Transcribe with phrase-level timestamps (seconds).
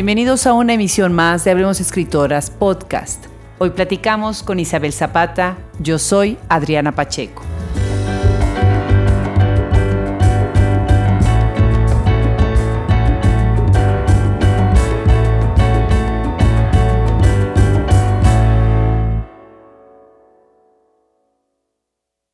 [0.00, 3.26] Bienvenidos a una emisión más de Abrimos Escritoras Podcast.
[3.58, 5.58] Hoy platicamos con Isabel Zapata.
[5.78, 7.42] Yo soy Adriana Pacheco.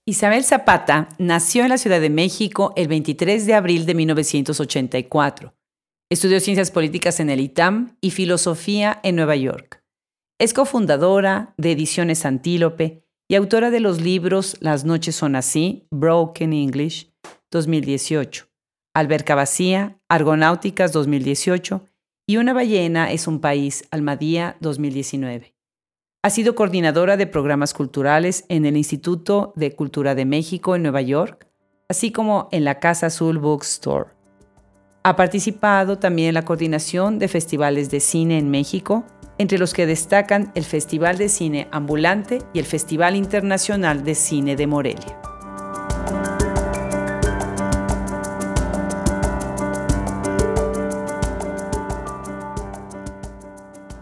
[0.05, 5.53] Isabel Zapata nació en la Ciudad de México el 23 de abril de 1984.
[6.09, 9.83] Estudió ciencias políticas en el ITAM y filosofía en Nueva York.
[10.39, 16.53] Es cofundadora de Ediciones Antílope y autora de los libros Las noches son así, Broken
[16.53, 17.13] English,
[17.51, 18.47] 2018,
[18.95, 21.89] Alberca Vacía, Argonáuticas 2018
[22.29, 25.57] y Una ballena es un país, Almadía 2019.
[26.23, 31.03] Ha sido coordinadora de programas culturales en el Instituto de Cultura de México en Nueva
[31.03, 31.49] York,
[31.89, 34.16] así como en la Casa Azul Bookstore.
[35.07, 39.07] Ha participado también en la coordinación de festivales de cine en México,
[39.39, 44.57] entre los que destacan el Festival de Cine Ambulante y el Festival Internacional de Cine
[44.57, 45.17] de Morelia.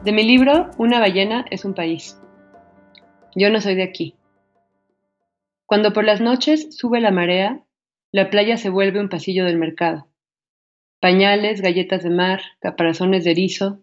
[0.05, 2.19] De mi libro, Una ballena es un país.
[3.35, 4.15] Yo no soy de aquí.
[5.67, 7.63] Cuando por las noches sube la marea,
[8.11, 10.09] la playa se vuelve un pasillo del mercado.
[11.05, 13.83] Pañales, galletas de mar, caparazones de erizo,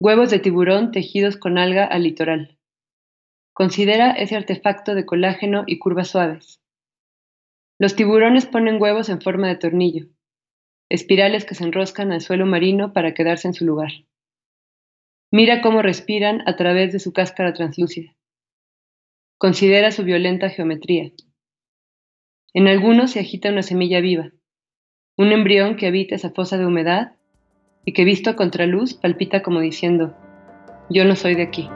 [0.00, 2.58] huevos de tiburón tejidos con alga al litoral.
[3.52, 6.60] Considera ese artefacto de colágeno y curvas suaves.
[7.78, 10.08] Los tiburones ponen huevos en forma de tornillo,
[10.88, 13.92] espirales que se enroscan al suelo marino para quedarse en su lugar.
[15.30, 18.16] Mira cómo respiran a través de su cáscara translúcida.
[19.38, 21.12] Considera su violenta geometría.
[22.52, 24.32] En algunos se agita una semilla viva,
[25.20, 27.12] un embrión que habita esa fosa de humedad
[27.84, 30.16] y que visto a contraluz palpita como diciendo,
[30.88, 31.68] yo no soy de aquí.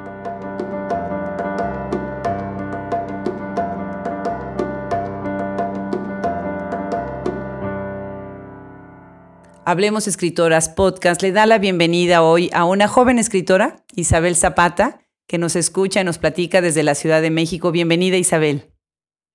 [9.66, 15.36] Hablemos Escritoras Podcast le da la bienvenida hoy a una joven escritora, Isabel Zapata, que
[15.36, 17.72] nos escucha y nos platica desde la Ciudad de México.
[17.72, 18.70] Bienvenida, Isabel.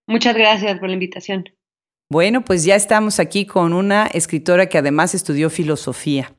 [0.07, 1.43] Muchas gracias por la invitación.
[2.11, 6.35] Bueno, pues ya estamos aquí con una escritora que además estudió filosofía.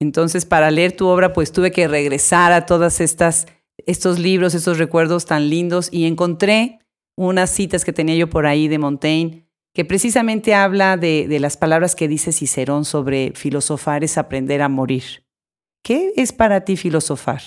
[0.00, 3.46] Entonces, para leer tu obra, pues tuve que regresar a todas estas
[3.86, 6.80] estos libros, estos recuerdos tan lindos y encontré
[7.16, 11.94] unas citas que tenía yo por ahí de Montaigne que precisamente habla de, las palabras
[11.94, 15.24] que dice Cicerón sobre filosofar es aprender a morir.
[15.84, 17.42] ¿Qué es para ti filosofar?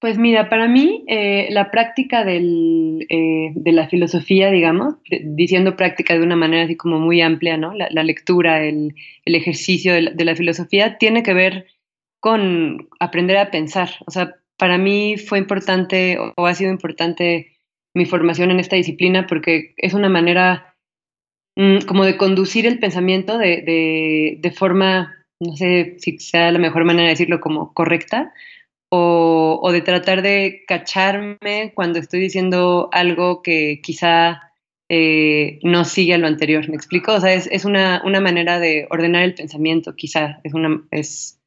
[0.00, 6.22] Pues mira, para mí eh, la práctica eh, de la filosofía, digamos, diciendo práctica de
[6.22, 7.72] una manera así como muy amplia, ¿no?
[7.72, 8.94] La, lectura, el,
[9.24, 11.66] ejercicio de la, filosofía tiene que ver
[12.20, 13.90] con aprender a pensar.
[14.06, 17.54] O sea, para mí fue importante o ha sido importante
[17.94, 20.74] mi formación en esta disciplina porque es una manera
[21.56, 26.84] mm, como de conducir el pensamiento de, de, forma, no sé si sea la mejor
[26.84, 28.32] manera de decirlo, como correcta,
[28.96, 34.52] o, de tratar de cacharme cuando estoy diciendo algo que quizá
[34.88, 36.68] eh, no sigue a lo anterior.
[36.68, 37.14] ¿Me explico?
[37.14, 41.40] O sea, es, una, una, manera de ordenar el pensamiento, quizá, es una, es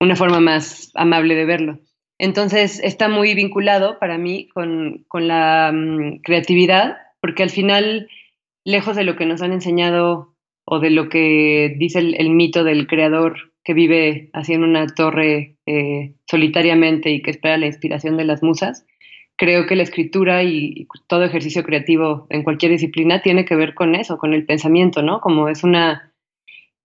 [0.00, 1.80] una forma más amable de verlo.
[2.18, 8.08] Entonces está muy vinculado para mí con, la mm, creatividad, porque al final,
[8.64, 10.34] lejos de lo que nos han enseñado
[10.64, 15.56] o de lo que dice el, mito del creador que vive así en una torre
[15.70, 18.84] eh, solitariamente y que espera la inspiración de las musas,
[19.36, 23.94] creo que la escritura y, todo ejercicio creativo en cualquier disciplina tiene que ver con
[23.94, 25.20] eso, con el pensamiento, ¿no?
[25.20, 26.12] Como es una,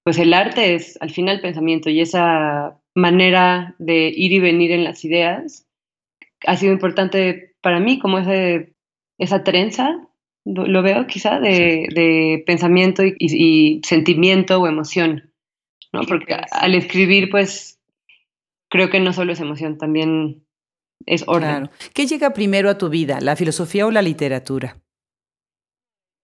[0.03, 4.83] pues el arte es al final pensamiento y esa manera de ir y venir en
[4.83, 5.67] las ideas
[6.45, 8.73] ha sido importante para mí, como ese,
[9.17, 10.07] esa trenza,
[10.45, 15.33] lo veo quizá, de, pensamiento y, sentimiento o emoción,
[15.91, 16.03] ¿no?
[16.03, 17.74] Porque al escribir, pues,
[18.75, 20.45] creo que no solo es emoción, también
[21.05, 21.69] es orden.
[21.93, 24.81] ¿Qué llega primero a tu vida, la filosofía o la literatura?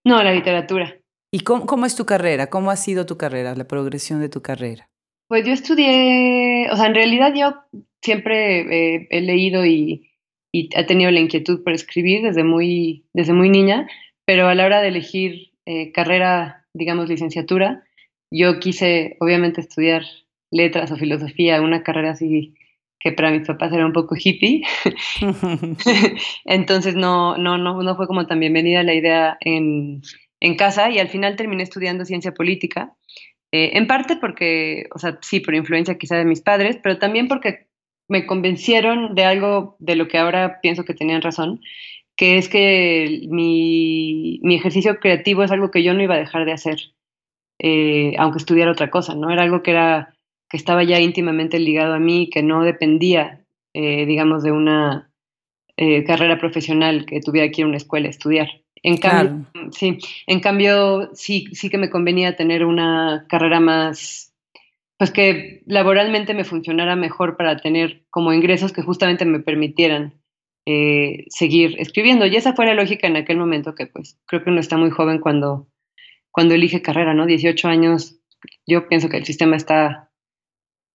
[0.06, 0.98] No, la literatura.
[1.34, 2.48] ¿Y cómo, cómo es tu carrera?
[2.48, 4.90] ¿Cómo ha sido tu carrera, la progresión de tu carrera?
[5.30, 7.54] Pues yo estudié, o sea, en realidad yo
[8.04, 10.10] siempre eh, he leído y,
[10.52, 13.88] he tenido la inquietud por escribir desde muy, desde muy niña,
[14.26, 17.86] pero a la hora de elegir eh, carrera, digamos, licenciatura,
[18.30, 20.04] yo quise obviamente estudiar
[20.52, 22.54] letras o filosofía, una carrera así
[23.00, 24.64] que para mis papás era un poco hippie.
[26.46, 30.02] Entonces no, no, no, no fue como tan bienvenida la idea en,
[30.40, 32.96] en casa y al final terminé estudiando ciencia política
[33.54, 37.28] Eh, en parte porque, o sea, sí, por influencia quizá de mis padres, pero también
[37.28, 37.68] porque
[38.08, 41.60] me convencieron de algo de lo que ahora pienso que tenían razón,
[42.16, 46.46] que es que mi, mi ejercicio creativo es algo que yo no iba a dejar
[46.46, 46.80] de hacer,
[47.60, 49.30] eh, aunque estudiara otra cosa, ¿no?
[49.32, 50.16] Era algo que, era,
[50.52, 55.08] que estaba ya íntimamente ligado a mí, que no dependía, eh, digamos, de una
[56.06, 58.50] carrera profesional que tuviera que ir a una escuela a estudiar.
[58.84, 64.34] En cambio, sí, en cambio, sí, sí que me convenía tener una carrera más,
[64.98, 70.22] pues que laboralmente me funcionara mejor para tener como ingresos que justamente me permitieran
[70.66, 72.26] eh, seguir escribiendo.
[72.26, 74.90] Y esa fue la lógica en aquel momento que pues creo que uno está muy
[74.90, 75.68] joven cuando,
[76.32, 77.26] cuando elige carrera, ¿no?
[77.28, 78.20] 18 años,
[78.66, 80.11] yo pienso que el sistema está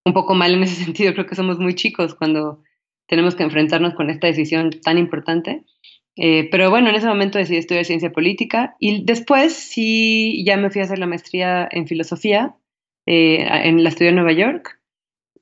[0.07, 2.63] un poco mal en ese sentido, creo que somos muy chicos cuando
[3.07, 5.63] tenemos que enfrentarnos con esta decisión tan importante.
[6.15, 10.71] Eh, pero bueno, en ese momento decidí estudiar ciencia política y después sí ya me
[10.71, 12.55] fui a hacer la maestría en filosofía,
[13.05, 14.79] eh, en la estudié en Nueva York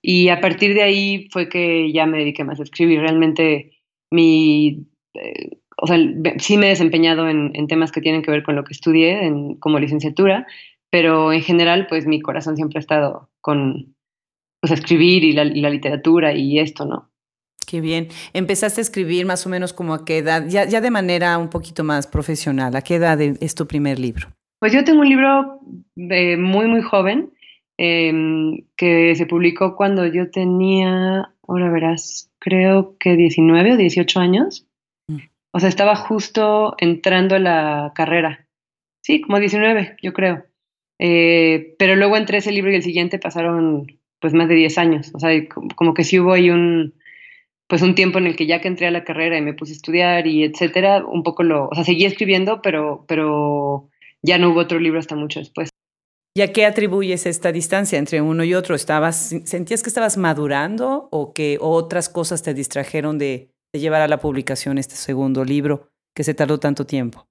[0.01, 2.99] y a partir de ahí fue que ya me dediqué más a escribir.
[2.99, 3.71] Realmente
[4.11, 5.97] mi, eh, o sea,
[6.39, 9.55] sí me he desempeñado en, temas que tienen que ver con lo que estudié en,
[9.55, 10.45] como licenciatura,
[10.91, 13.94] pero en general pues mi corazón siempre ha estado con
[14.67, 17.11] pues, escribir y la, y la literatura y esto, ¿no?
[17.67, 18.07] Qué bien.
[18.33, 21.49] Empezaste a escribir más o menos como a qué edad, ya, ya de manera un
[21.49, 22.75] poquito más profesional.
[22.75, 24.29] ¿A qué edad es tu primer libro?
[24.59, 25.59] Pues yo tengo un libro
[25.95, 27.31] de muy, muy joven
[27.77, 34.67] em, que se publicó cuando yo tenía, ahora verás, creo que 19 o 18 años.
[35.07, 35.17] Mm.
[35.51, 38.47] O sea, estaba justo entrando a la carrera.
[39.03, 40.45] Sí, como 19, yo creo.
[40.99, 43.87] Eh, pero luego entre ese libro y el siguiente pasaron
[44.25, 45.11] pues más de 10 años.
[45.13, 45.29] O sea,
[45.75, 46.95] como que sí hubo ahí un
[47.67, 49.73] pues un tiempo en el que ya que entré a la carrera y me puse
[49.73, 53.87] a estudiar y etcétera, un poco lo, o sea, seguí escribiendo, pero, pero
[54.23, 55.69] ya no hubo otro libro hasta mucho después.
[56.35, 58.73] ¿Y a qué atribuyes esta distancia entre uno y otro?
[58.73, 64.07] ¿Estabas, ¿Sentías que estabas madurando o que otras cosas te distrajeron de, de llevar a
[64.07, 67.27] la publicación este segundo libro que se tardó tanto tiempo?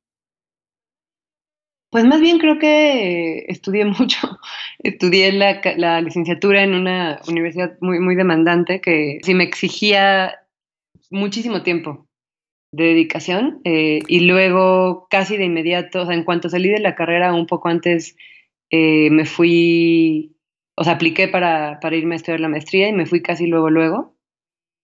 [1.95, 4.41] Pues más bien creo que estudié mucho.
[4.81, 10.35] Estudié la, licenciatura en una universidad muy, muy demandante que sí me exigía
[11.13, 12.09] muchísimo tiempo
[12.73, 16.97] de dedicación eh, y luego casi de inmediato, o sea, en cuanto salí de la
[16.97, 18.17] carrera un poco antes,
[18.71, 20.35] eh, me fui,
[20.75, 24.17] o sea, apliqué para, irme a estudiar la maestría y me fui casi luego, luego.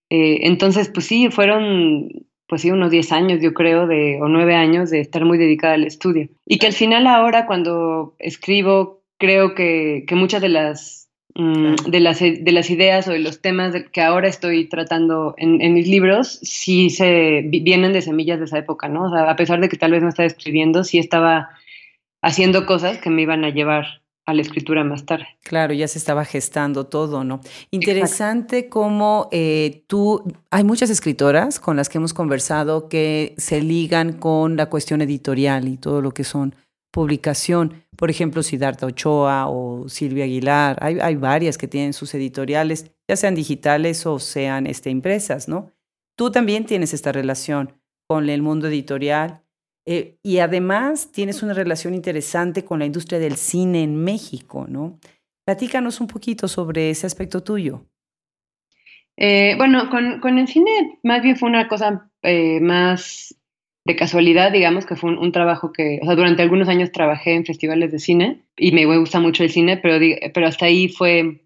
[0.09, 2.07] Eh, entonces, pues sí, fueron
[2.51, 5.75] pues sí, unos 10 años, yo creo, de, o 9 años de estar muy dedicada
[5.75, 6.27] al estudio.
[6.45, 11.99] Y que al final ahora cuando escribo, creo que, que muchas de las, mm, de,
[12.01, 15.87] las, de las ideas o de los temas que ahora estoy tratando en, en, mis
[15.87, 19.05] libros, sí se vienen de semillas de esa época, ¿no?
[19.05, 21.51] O sea, a pesar de que tal vez no estaba escribiendo, sí estaba
[22.21, 25.27] haciendo cosas que me iban a llevar a la escritura más tarde.
[25.43, 27.41] Claro, ya se estaba gestando todo, ¿no?
[27.71, 34.13] Interesante cómo eh, tú, hay muchas escritoras con las que hemos conversado que se ligan
[34.13, 36.55] con la cuestión editorial y todo lo que son
[36.91, 37.83] publicación.
[37.95, 43.15] Por ejemplo, Siddhartha Ochoa o Silvia Aguilar, hay, hay varias que tienen sus editoriales, ya
[43.15, 45.71] sean digitales o sean este, impresas, ¿no?
[46.17, 47.73] Tú también tienes esta relación
[48.07, 49.41] con el mundo editorial
[49.85, 54.99] eh, y además tienes una relación interesante con la industria del cine en México, ¿no?
[55.45, 57.85] Platícanos un poquito sobre ese aspecto tuyo.
[59.17, 63.35] Eh, bueno, con, el cine más bien fue una cosa eh, más
[63.85, 67.45] de casualidad, digamos, que fue un, trabajo que, o sea, durante algunos años trabajé en
[67.45, 69.99] festivales de cine y me gusta mucho el cine, pero,
[70.33, 71.41] pero hasta ahí fue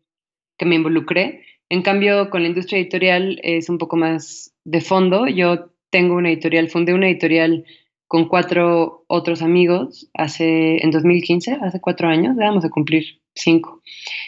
[0.57, 1.43] que me involucré.
[1.69, 5.27] En cambio, con la industria editorial es un poco más de fondo.
[5.27, 7.65] Yo tengo una editorial, fundé una editorial
[8.07, 13.81] con cuatro otros amigos hace, en 2015, hace cuatro años, vamos a cumplir cinco.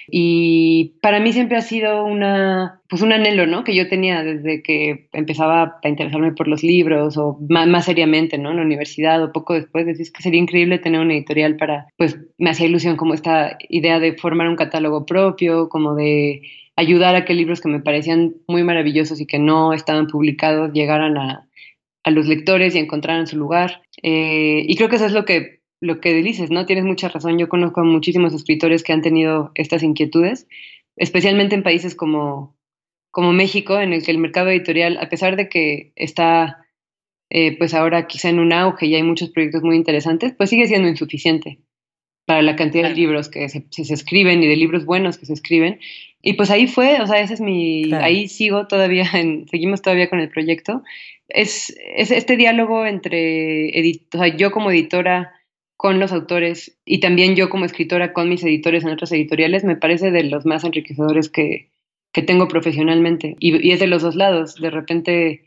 [0.09, 3.63] Y para mí siempre ha sido una, pues un anhelo, ¿no?
[3.63, 8.51] Que yo tenía desde que empezaba a interesarme por los libros o más, seriamente, ¿no?
[8.51, 12.17] En la universidad o poco después, decís que sería increíble tener una editorial para, pues
[12.37, 16.41] me hacía ilusión como esta idea de formar un catálogo propio, como de
[16.75, 21.17] ayudar a que libros que me parecían muy maravillosos y que no estaban publicados llegaran
[21.17, 21.46] a,
[22.07, 23.81] a los lectores y encontraran su lugar.
[24.01, 26.65] Eh, y creo que eso es lo que, lo que dices, ¿no?
[26.65, 27.37] Tienes mucha razón.
[27.37, 30.47] Yo conozco a muchísimos escritores que han tenido estas inquietudes,
[30.95, 32.55] especialmente en países como,
[33.11, 36.65] como México, en el que el mercado editorial, a pesar de que está
[37.29, 40.65] eh, pues ahora quizá en un auge y hay muchos proyectos muy interesantes, pues sigue
[40.65, 41.59] siendo insuficiente
[42.25, 45.33] para la cantidad de libros que se, se, escriben y de libros buenos que se
[45.33, 45.79] escriben.
[46.21, 50.09] Y pues ahí fue, o sea, ese es mi, ahí sigo todavía, en, seguimos todavía
[50.09, 50.83] con el proyecto
[51.29, 53.71] es, es este diálogo entre,
[54.13, 55.33] o sea, yo como editora
[55.75, 59.75] con los autores y también yo como escritora con mis editores en otras editoriales me
[59.75, 61.69] parece de los más enriquecedores que,
[62.11, 63.35] que tengo profesionalmente.
[63.39, 64.55] Y, y, es de los dos lados.
[64.55, 65.46] De repente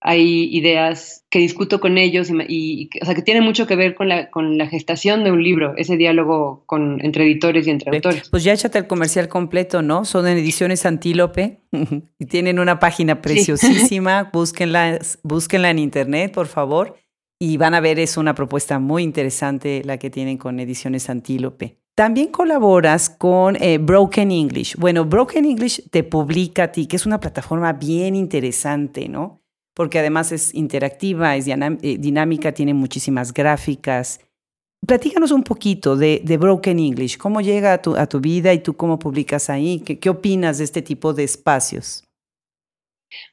[0.00, 4.08] hay ideas que discuto con ellos y, o sea, que tiene mucho que ver con
[4.08, 8.30] la, con la gestación de un libro, ese diálogo con, entre editores y entre autores.
[8.30, 10.04] Pues ya échate el comercial completo, ¿no?
[10.06, 11.60] Son en ediciones Antílope
[12.18, 16.96] y tienen una página preciosísima, búsquenla, búsquenla en internet, por favor,
[17.38, 21.76] y van a ver, es una propuesta muy interesante la que tienen con ediciones Antílope.
[21.94, 24.76] También colaboras con eh, Broken English.
[24.76, 29.39] Bueno, Broken English te publica a ti, que es una plataforma bien interesante, ¿no?
[29.80, 34.20] Porque además es interactiva, es eh, dinámica, tiene muchísimas gráficas.
[34.86, 38.76] Platícanos un poquito de, Broken English, cómo llega a tu, a tu, vida y tú
[38.76, 42.04] cómo publicas ahí, ¿Qué, ¿Qué, opinas de este tipo de espacios?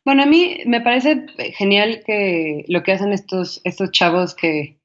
[0.06, 1.26] Bueno, a mí me parece
[1.58, 4.78] genial que lo que hacen estos, estos chavos que,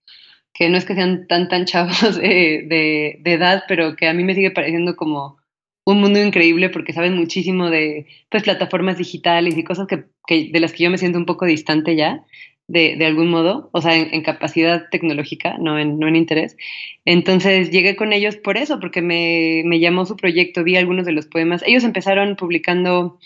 [0.53, 4.25] que no es que sean tan, tan chavos de, de edad, pero que a mí
[4.25, 5.39] me sigue pareciendo como
[5.85, 10.73] un mundo increíble porque saben muchísimo de pues, plataformas digitales y cosas que, de las
[10.73, 12.25] que yo me siento un poco distante ya,
[12.69, 16.57] de, de algún modo, o sea, en, capacidad tecnológica, no en, no en interés.
[17.05, 21.13] Entonces llegué con ellos por eso, porque me, me, llamó su proyecto, vi algunos de
[21.13, 21.63] los poemas.
[21.67, 23.19] Ellos empezaron publicando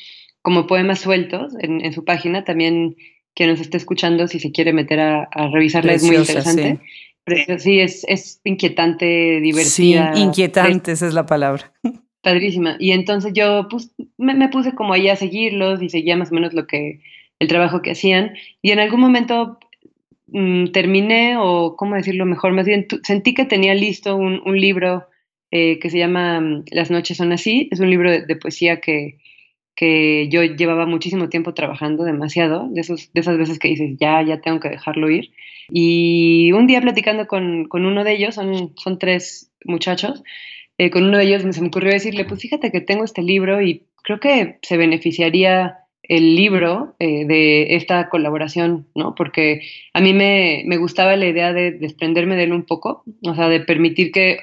[0.42, 2.96] como poemas sueltos en, en su página, también
[3.34, 6.78] quien nos esté escuchando, si se quiere meter a, a revisarla, es muy interesante.
[7.26, 7.58] Sí.
[7.58, 10.14] sí, es, es inquietante, divertida.
[10.14, 11.72] Sí, inquietante, esa es la palabra.
[12.26, 12.74] Padrísima.
[12.80, 16.54] Y entonces yo pues, me, puse como ahí a seguirlos y seguía más o menos
[16.54, 16.98] lo que,
[17.38, 18.34] el trabajo que hacían.
[18.62, 19.60] Y en algún momento
[20.26, 25.06] mm, terminé, o cómo decirlo mejor, más bien sentí que tenía listo un, un libro
[25.52, 27.68] eh, que se llama mm, Las noches son así.
[27.70, 29.18] Es un libro de, poesía que,
[29.76, 34.20] que, yo llevaba muchísimo tiempo trabajando, demasiado, de, esos, de esas veces que dices, ya,
[34.22, 35.30] ya tengo que dejarlo ir.
[35.70, 40.24] Y un día platicando con, con uno de ellos, son, son tres muchachos,
[40.78, 43.62] eh, con uno de ellos se me ocurrió decirle, pues fíjate que tengo este libro
[43.62, 49.14] y creo que se beneficiaría el libro eh, de esta colaboración, ¿no?
[49.14, 53.34] Porque a mí me, me, gustaba la idea de desprenderme de él un poco, o
[53.34, 54.38] sea, de permitir que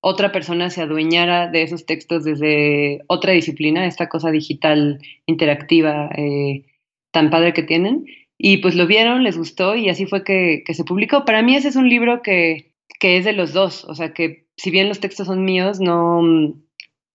[0.00, 6.66] otra persona se adueñara de esos textos desde otra disciplina, esta cosa digital interactiva eh,
[7.10, 8.04] tan padre que tienen.
[8.36, 11.24] Y pues lo vieron, les gustó y así fue que, que se publicó.
[11.24, 14.43] Para mí ese es un libro que, que es de los dos, o sea, que
[14.56, 16.54] si bien los textos son míos, no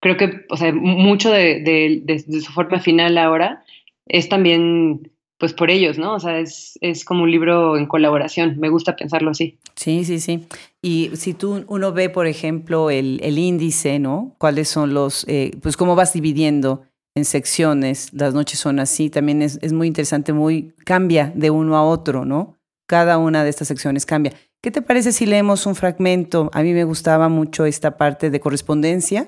[0.00, 3.64] creo que, o sea, mucho de, su forma final ahora
[4.06, 6.14] es también pues por ellos, ¿no?
[6.14, 9.58] O sea, es, es, como un libro en colaboración, me gusta pensarlo así.
[9.74, 10.46] Sí, sí, sí.
[10.82, 14.34] Y si tú, uno ve, por ejemplo, el, el índice, ¿no?
[14.36, 16.82] ¿Cuáles son los, eh, pues cómo vas dividiendo
[17.14, 21.74] en secciones, las noches son así, también es, es muy interesante, muy, cambia de uno
[21.76, 22.56] a otro, ¿no?
[22.86, 24.34] Cada una de estas secciones cambia.
[24.62, 26.50] ¿Qué te parece si leemos un fragmento?
[26.52, 29.26] A mí me gustaba mucho esta parte de correspondencia,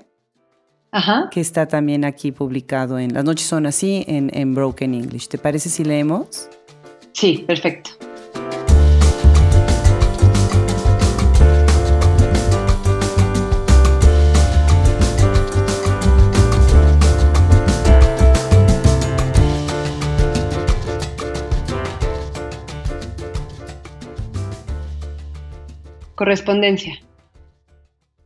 [0.91, 1.31] Ajá.
[1.31, 5.29] que está también aquí publicado en Las noches son así, en, en Broken English.
[5.29, 6.51] ¿Te parece si leemos?
[7.13, 7.93] Sí, perfecto.
[26.23, 27.01] Correspondencia.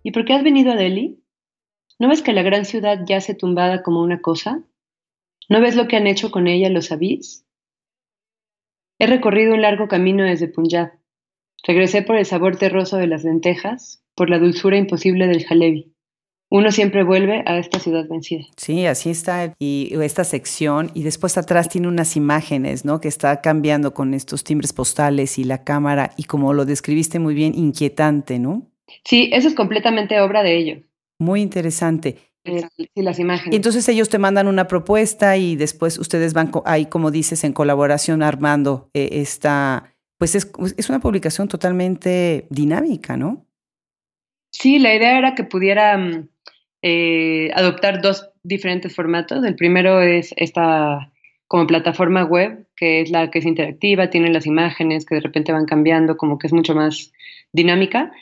[0.02, 1.18] ¿Y por qué has venido a Delhi?
[1.98, 4.62] ¿No ves que la gran ciudad yace tumbada como una cosa?
[5.48, 7.46] ¿No ves lo que han hecho con ella los abis?
[8.98, 10.90] He recorrido un largo camino desde Punjab.
[11.66, 15.95] Regresé por el sabor terroso de las lentejas, por la dulzura imposible del jalebi
[16.48, 18.44] uno siempre vuelve a esta ciudad vencida.
[18.56, 19.54] Sí, así está.
[19.58, 23.00] Y esta sección, y después atrás tiene unas imágenes, ¿no?
[23.00, 27.34] Que está cambiando con estos timbres postales y la cámara, y como lo describiste muy
[27.34, 28.70] bien, inquietante, ¿no?
[29.04, 30.78] Sí, eso es completamente obra de ellos.
[31.18, 32.16] Muy interesante.
[32.44, 33.52] Sí, las imágenes.
[33.52, 37.52] Y entonces ellos te mandan una propuesta y después ustedes van ahí, como dices, en
[37.52, 43.45] colaboración armando eh, esta, pues es, es una publicación totalmente dinámica, ¿no?
[44.58, 45.98] Sí, la idea era que pudiera
[46.80, 49.44] eh, adoptar dos diferentes formatos.
[49.44, 51.12] El primero es esta
[51.46, 55.52] como plataforma web, que es la que es interactiva, tiene las imágenes que de repente
[55.52, 57.12] van cambiando, como que es mucho más
[57.52, 58.12] dinámica.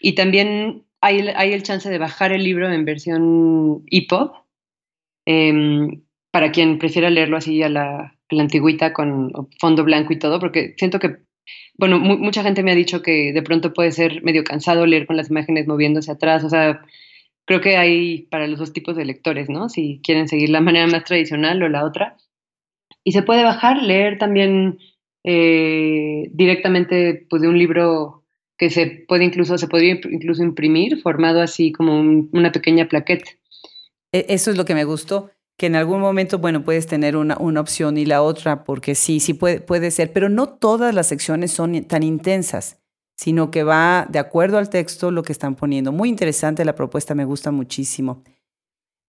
[0.00, 4.32] Y también hay, hay el chance de bajar el libro en versión EPUB,
[5.26, 10.18] em, para quien prefiera leerlo así a la, a la antigüita con fondo blanco y
[10.18, 11.16] todo, porque siento que
[11.74, 15.16] bueno, mucha gente me ha dicho que de pronto puede ser medio cansado leer con
[15.16, 16.82] las imágenes moviéndose atrás, o sea,
[17.44, 19.68] creo que hay para los dos tipos de lectores, ¿no?
[19.68, 22.16] Si quieren seguir la manera más tradicional o la otra.
[23.04, 24.78] Y se puede bajar, leer también
[25.24, 28.24] eh, directamente pues, de un libro
[28.56, 33.30] que se puede incluso, se podría incluso imprimir, formado así como una pequeña plaqueta.
[34.12, 37.36] E, eso es lo que me gustó, que en algún momento, bueno, puedes tener una,
[37.38, 41.06] una opción y la otra, porque sí, sí puede, puede ser, pero no todas las
[41.06, 42.80] secciones son tan intensas,
[43.16, 45.92] sino que va de acuerdo al texto lo que están poniendo.
[45.92, 48.22] Muy interesante la propuesta, me gusta muchísimo.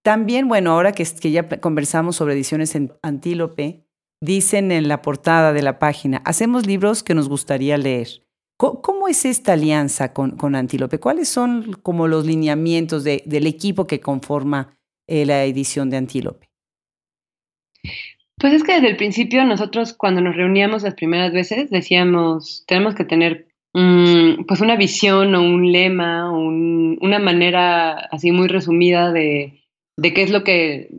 [0.04, 3.88] También, bueno, ahora que, que ya conversamos sobre ediciones en Antílope,
[4.22, 8.24] dicen en la portada de la página, hacemos libros que nos gustaría leer.
[8.58, 11.00] ¿Cómo, es esta alianza con, con, Antílope?
[11.00, 16.50] ¿Cuáles son como los lineamientos de, del equipo que conforma eh, la edición de Antílope?
[18.38, 22.96] Pues es que desde el principio nosotros cuando nos reuníamos las primeras veces decíamos, tenemos
[22.96, 29.62] que tener mm, pues una visión o un lema, una manera así muy resumida de,
[29.98, 30.90] de qué es lo que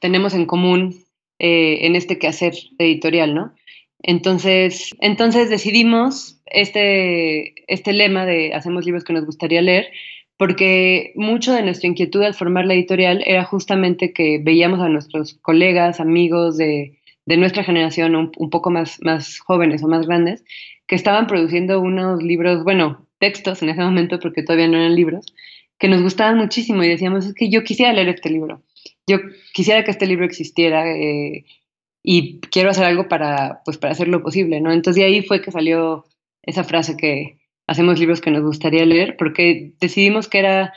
[0.00, 0.94] tenemos en común
[1.38, 3.54] eh, en este quehacer editorial, ¿no?
[4.02, 9.88] Entonces, entonces decidimos este, este lema de hacemos libros que nos gustaría leer,
[10.36, 15.34] porque mucho de nuestra inquietud al formar la editorial era justamente que veíamos a nuestros
[15.34, 20.44] colegas, amigos de, de nuestra generación, un, un, poco más, más jóvenes o más grandes,
[20.86, 25.34] que estaban produciendo unos libros, bueno, textos en ese momento, porque todavía no eran libros,
[25.78, 28.62] que nos gustaban muchísimo y decíamos, es que yo quisiera leer este libro,
[29.06, 29.18] yo
[29.52, 31.44] quisiera que este libro existiera eh,
[32.02, 34.72] y quiero hacer algo para, pues, para hacerlo posible, ¿no?
[34.72, 36.04] Entonces de ahí fue que salió
[36.42, 40.72] esa frase que hacemos libros que nos gustaría leer, porque decidimos que era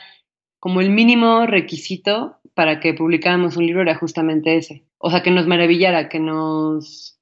[0.60, 4.84] como el mínimo requisito para que publicáramos un libro era justamente ese.
[4.98, 7.18] O sea, que nos maravillara, que nos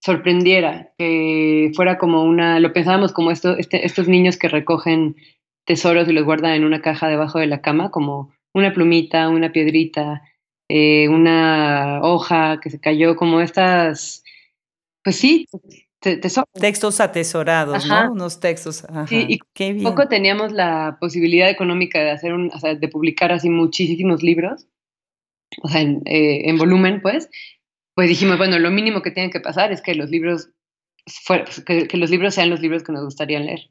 [0.00, 5.16] sorprendiera, que fuera como una, lo pensábamos como esto, este, estos niños que recogen
[5.64, 9.52] tesoros y los guardan en una caja debajo de la cama, como una plumita, una
[9.52, 10.22] piedrita,
[10.68, 14.22] eh, una hoja que se cayó, como estas,
[15.02, 15.46] pues sí,
[16.00, 16.48] tesoros.
[16.54, 18.12] Textos atesorados, ¿no?
[18.12, 18.84] Unos textos.
[19.08, 23.32] Sí, y Qué poco teníamos la posibilidad económica de hacer un, o sea, de publicar
[23.32, 24.66] así muchísimos libros,
[25.62, 27.28] o sea, en, eh, en volumen, pues.
[27.94, 30.50] Pues dijimos, bueno, lo mínimo que tiene que pasar es que los libros,
[31.66, 33.70] que los libros sean los libros que nos gustaría leer.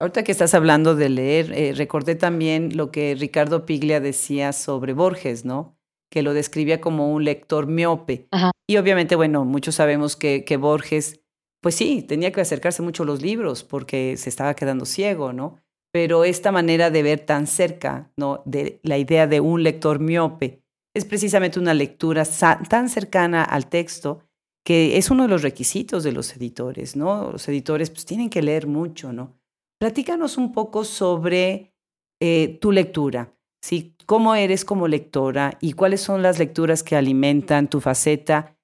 [0.00, 4.94] Ahorita que estás hablando de leer, eh, recordé también lo que Ricardo Piglia decía sobre
[4.94, 5.76] Borges, ¿no?
[6.10, 8.26] Que lo describía como un lector miope.
[8.66, 11.19] Y obviamente, bueno, muchos sabemos que, que, Borges,
[11.60, 15.58] pues sí, tenía que acercarse mucho a los libros porque se estaba quedando ciego, ¿no?
[15.92, 18.42] Pero esta manera de ver tan cerca, ¿no?
[18.46, 20.62] De la idea de un lector miope,
[20.94, 22.24] es precisamente una lectura
[22.68, 24.22] tan cercana al texto
[24.64, 27.32] que es uno de los requisitos de los editores, ¿no?
[27.32, 29.38] Los editores pues tienen que leer mucho, ¿no?
[29.78, 31.74] Platícanos un poco sobre
[32.20, 33.96] eh, tu lectura, ¿sí?
[34.06, 38.56] ¿Cómo eres como lectora y cuáles son las lecturas que alimentan tu faceta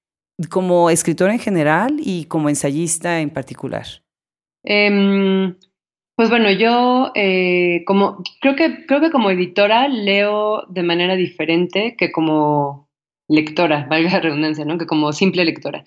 [0.50, 3.86] como escritora en general y como ensayista en particular?
[4.64, 5.54] Em,
[6.16, 11.94] pues bueno, yo eh, como creo que creo que como editora leo de manera diferente
[11.96, 12.86] que como
[13.28, 14.78] lectora, valga la redundancia, ¿no?
[14.78, 15.84] Que como simple lectora.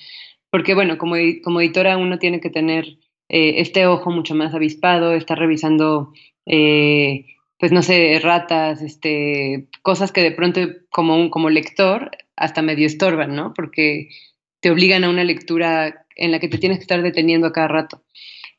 [0.51, 2.97] Porque bueno, como, como editora uno tiene que tener
[3.29, 6.11] eh, este ojo mucho más avispado, está revisando,
[6.45, 7.25] eh,
[7.59, 12.87] pues no sé, ratas, este, cosas que de pronto como, un, como lector hasta medio
[12.87, 13.53] estorban, ¿no?
[13.53, 14.09] Porque
[14.59, 17.67] te obligan a una lectura en la que te tienes que estar deteniendo a cada
[17.67, 18.03] rato.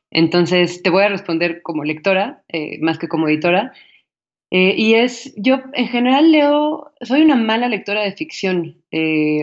[0.09, 3.73] Entonces, te voy a responder como lectora, eh, más que como editora.
[4.49, 8.83] y es, yo en general leo, soy una mala lectora de ficción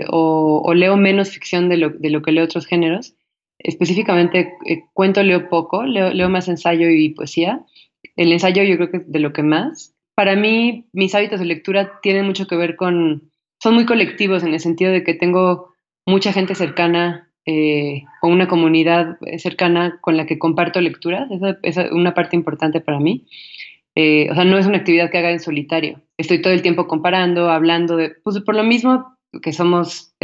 [0.08, 3.14] o, o, leo menos ficción de lo, de lo que leo otros géneros
[3.58, 7.64] específicamente eh, cuento leo poco, leo, más ensayo y poesía.
[8.16, 9.94] El ensayo yo creo que es de lo que más.
[10.14, 13.30] Para mí, mis hábitos de lectura tienen mucho que ver con,
[13.62, 15.74] son muy colectivos en el sentido de que tengo
[16.08, 21.28] mucha gente cercana eh, o una comunidad cercana con la que comparto lecturas.
[21.30, 23.26] Esa es una parte importante para mí.
[23.94, 26.02] Eh, o sea, no es una actividad que haga en solitario.
[26.16, 30.14] Estoy todo el tiempo comparando, hablando de, pues por lo mismo que somos,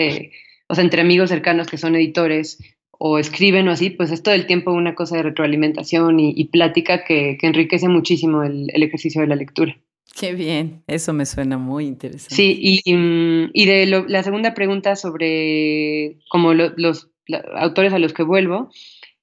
[0.68, 2.58] o sea, entre amigos cercanos que son editores,
[2.98, 7.04] o escriben o así, pues es todo el tiempo una cosa de retroalimentación y, plática
[7.04, 9.76] que, enriquece muchísimo el, ejercicio de la lectura.
[10.18, 12.34] Qué bien, eso me suena muy interesante.
[12.36, 17.10] Sí, y, mm, de la segunda pregunta sobre como los
[17.56, 18.70] autores a los que vuelvo,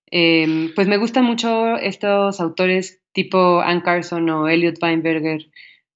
[0.07, 5.49] em, pues me gustan mucho estos autores tipo Anne Carson o Elliot Weinberger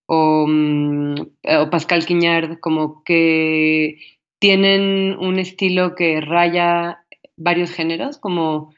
[0.08, 1.16] o, mm,
[1.62, 3.98] o Pascal Quignard, como que
[4.40, 7.00] tienen un estilo que raya
[7.36, 8.74] varios géneros, como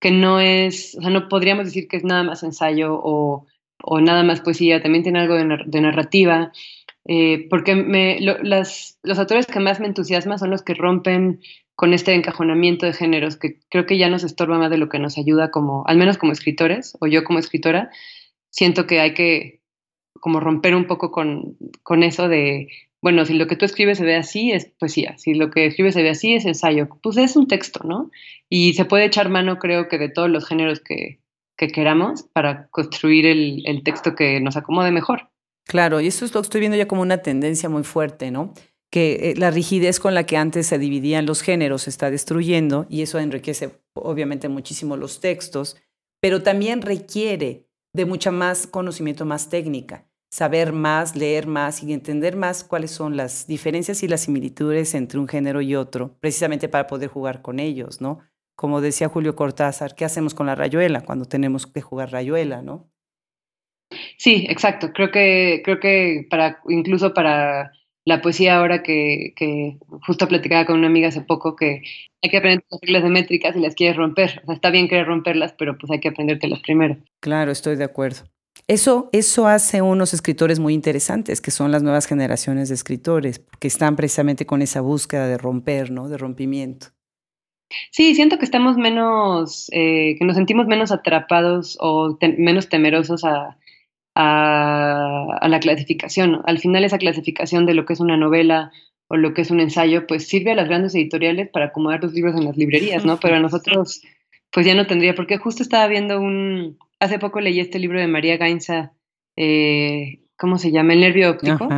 [0.00, 3.46] que no es, o sea, no podríamos decir que es nada más ensayo o,
[3.82, 6.52] o nada más poesía, también tiene algo de, narrativa.
[7.06, 11.40] eh, porque me, los autores que más me entusiasman son los que rompen
[11.74, 14.98] con este encajonamiento de géneros, que creo que ya nos estorba más de lo que
[14.98, 17.90] nos ayuda como, al menos como escritores, o yo como escritora,
[18.50, 19.60] siento que hay que
[20.20, 22.68] como romper un poco con, con eso de,
[23.02, 25.94] bueno, si lo que tú escribes se ve así, es poesía, si lo que escribes
[25.94, 28.10] se ve así, es ensayo, pues es un texto, ¿no?
[28.48, 31.18] Y se puede echar mano, creo que, de todos los géneros que,
[31.56, 35.30] que queramos para construir el, el texto que nos acomode mejor.
[35.66, 38.52] Claro, y eso es lo que estoy viendo ya como una tendencia muy fuerte, ¿no?
[38.90, 42.86] Que eh, la rigidez con la que antes se dividían los géneros se está destruyendo
[42.88, 45.76] y eso enriquece obviamente muchísimo los textos,
[46.20, 52.36] pero también requiere de mucha más conocimiento, más técnica, saber más, leer más y entender
[52.36, 56.86] más cuáles son las diferencias y las similitudes entre un género y otro, precisamente para
[56.86, 58.20] poder jugar con ellos, ¿no?
[58.54, 62.90] Como decía Julio Cortázar, ¿qué hacemos con la rayuela cuando tenemos que jugar rayuela, ¿no?
[64.16, 64.92] Sí, exacto.
[64.92, 67.72] Creo que, creo que para, incluso para
[68.04, 71.82] la poesía ahora que, que, justo platicaba con una amiga hace poco que
[72.22, 74.40] hay que aprender las reglas de métricas y las quieres romper.
[74.42, 76.96] O sea, está bien querer romperlas, pero pues hay que aprendértelas primero.
[77.20, 78.22] Claro, estoy de acuerdo.
[78.68, 83.68] Eso, eso hace unos escritores muy interesantes, que son las nuevas generaciones de escritores, porque
[83.68, 86.08] están precisamente con esa búsqueda de romper, ¿no?
[86.08, 86.88] De rompimiento.
[87.90, 93.56] Sí, siento que estamos menos, eh, que nos sentimos menos atrapados o menos temerosos a,
[94.14, 96.42] a, la clasificación.
[96.44, 98.70] Al final esa clasificación de lo que es una novela
[99.08, 102.14] o lo que es un ensayo, pues sirve a las grandes editoriales para acomodar los
[102.14, 103.18] libros en las librerías, ¿no?
[103.20, 104.02] Pero a nosotros,
[104.50, 108.08] pues ya no tendría, porque justo estaba viendo un, hace poco leí este libro de
[108.08, 108.92] María Gainza,
[109.36, 110.94] eh, ¿cómo se llama?
[110.94, 111.68] El nervio óptico,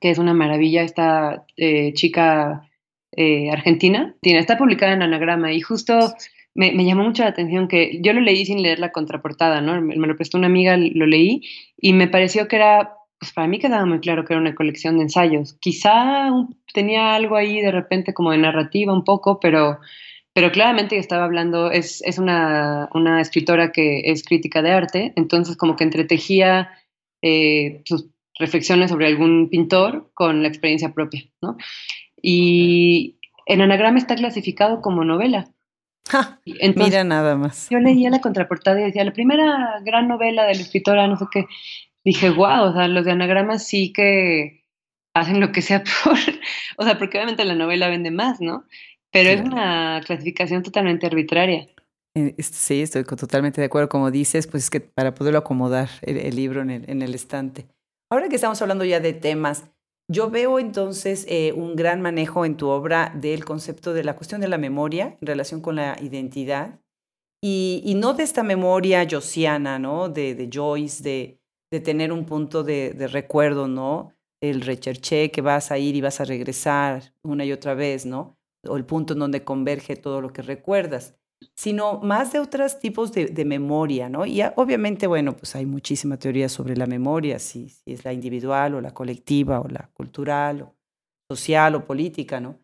[0.00, 2.67] que es una maravilla, esta eh, chica
[3.16, 6.14] eh, argentina, tiene, está publicada en Anagrama y justo
[6.58, 9.80] me, llamó mucho la atención que yo lo leí sin leer la contraportada, ¿no?
[9.80, 11.42] Me, lo prestó una amiga, lo leí
[11.76, 14.96] y me pareció que era, pues para mí quedaba muy claro que era una colección
[14.96, 15.56] de ensayos.
[15.60, 16.30] Quizá
[16.74, 19.78] tenía algo ahí de repente como de narrativa un poco, pero,
[20.34, 25.56] pero claramente estaba hablando, es, es una, una, escritora que es crítica de arte, entonces
[25.56, 26.70] como que entretejía
[27.22, 31.56] eh, sus reflexiones sobre algún pintor con la experiencia propia, ¿no?
[32.22, 35.48] Y en anagrama está clasificado como novela.
[36.76, 37.68] Mira nada más.
[37.70, 41.26] Yo leía la contraportada y decía, la primera gran novela de la escritora, no sé
[41.30, 41.46] qué.
[42.04, 44.64] Dije, wow, o sea, los de anagramas sí que
[45.14, 46.16] hacen lo que sea por...
[46.76, 48.64] o sea, porque obviamente la novela vende más, ¿no?
[49.10, 51.66] Pero es una clasificación totalmente arbitraria.
[52.14, 53.88] Eh, sí, estoy totalmente de acuerdo.
[53.88, 57.66] Como dices, pues es que para poderlo acomodar el, libro en el, en el estante.
[58.10, 59.64] Ahora que estamos hablando ya de temas,
[60.10, 64.40] yo veo entonces eh, un gran manejo en tu obra del concepto de la cuestión
[64.40, 66.80] de la memoria en relación con la identidad
[67.40, 70.08] y, no de esta memoria josiana, ¿no?
[70.08, 71.40] De, Joyce, de,
[71.70, 74.12] de, tener un punto de, de, recuerdo, ¿no?
[74.40, 78.36] El recherché que vas a ir y vas a regresar una y otra vez, ¿no?
[78.66, 81.14] O el punto en donde converge todo lo que recuerdas
[81.54, 84.26] sino más de otros tipos de, memoria, ¿no?
[84.26, 88.80] Y obviamente, bueno, pues hay muchísima teoría sobre la memoria, si, es la individual o
[88.80, 90.74] la colectiva o la cultural o
[91.30, 92.58] social o política, ¿no?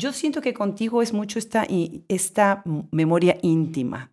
[0.00, 1.66] Yo siento que contigo es mucho esta,
[2.08, 2.62] esta
[2.92, 4.12] memoria íntima,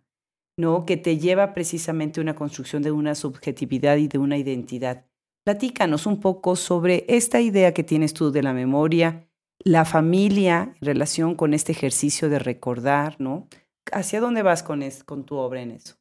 [0.58, 0.84] ¿no?
[0.84, 5.06] Que te lleva precisamente a una construcción de una subjetividad y de una identidad.
[5.44, 9.28] Platícanos un poco sobre esta idea que tienes tú de la memoria,
[9.64, 13.48] la familia en relación con este ejercicio de recordar, ¿no?
[13.92, 15.96] ¿Hacia dónde vas con, con tu obra en eso?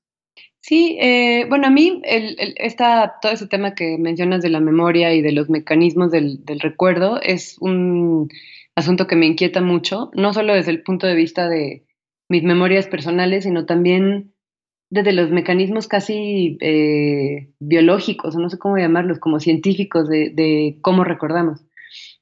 [0.67, 2.35] Sí, eh, bueno, a mí el,
[3.21, 7.57] todo ese tema que mencionas de la memoria y de los mecanismos del, recuerdo es
[7.59, 8.29] un
[8.75, 11.85] asunto que me inquieta mucho, no solo desde el punto de vista de
[12.29, 14.33] mis memorias personales, sino también
[14.89, 21.03] desde los mecanismos casi eh, biológicos, no sé cómo llamarlos, como científicos de, de, cómo
[21.03, 21.63] recordamos.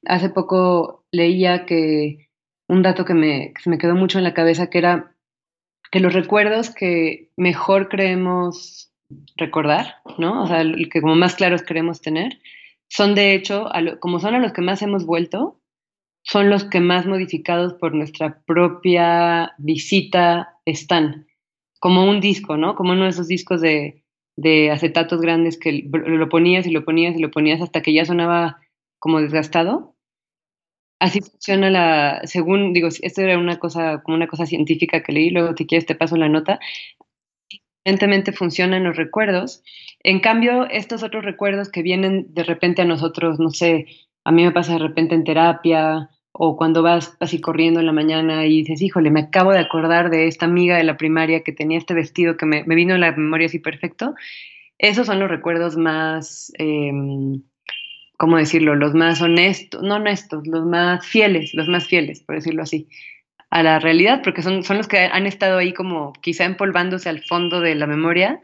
[0.04, 2.28] Hace poco leía que
[2.68, 5.13] un dato que me, que se me quedó mucho en la cabeza, que era
[5.94, 8.90] que los recuerdos que mejor creemos
[9.36, 10.42] recordar, ¿no?
[10.42, 12.40] O sea, el que como más claros queremos tener,
[12.88, 13.68] son de hecho,
[14.00, 15.60] como son a los que más hemos vuelto,
[16.24, 21.28] son los que más modificados por nuestra propia visita están.
[21.78, 22.74] Como un disco, ¿no?
[22.74, 24.02] Como uno de esos discos de,
[24.34, 28.04] de acetatos grandes que lo ponías y lo ponías y lo ponías hasta que ya
[28.04, 28.58] sonaba
[28.98, 29.93] como desgastado
[31.04, 35.28] así funciona la, según, digo, esto era una cosa, como una cosa científica que leí,
[35.28, 36.58] luego si quieres te paso la nota,
[37.84, 39.62] evidentemente funcionan los recuerdos.
[40.02, 43.86] En cambio, estos otros recuerdos que vienen de repente a nosotros, no sé,
[44.24, 47.92] a mí me pasa de repente en terapia o cuando vas así corriendo en la
[47.92, 51.52] mañana y dices, híjole, me acabo de acordar de esta amiga de la primaria que
[51.52, 54.14] tenía este vestido que me, vino en la memoria así perfecto.
[54.78, 56.50] Esos son los recuerdos más...
[56.58, 56.90] Eh,
[58.24, 58.74] ¿cómo decirlo?
[58.74, 62.88] Los más honestos, no honestos, los más fieles, los más fieles, por decirlo así,
[63.50, 67.22] a la realidad, porque son, son los que han estado ahí como quizá empolvándose al
[67.22, 68.40] fondo de la memoria,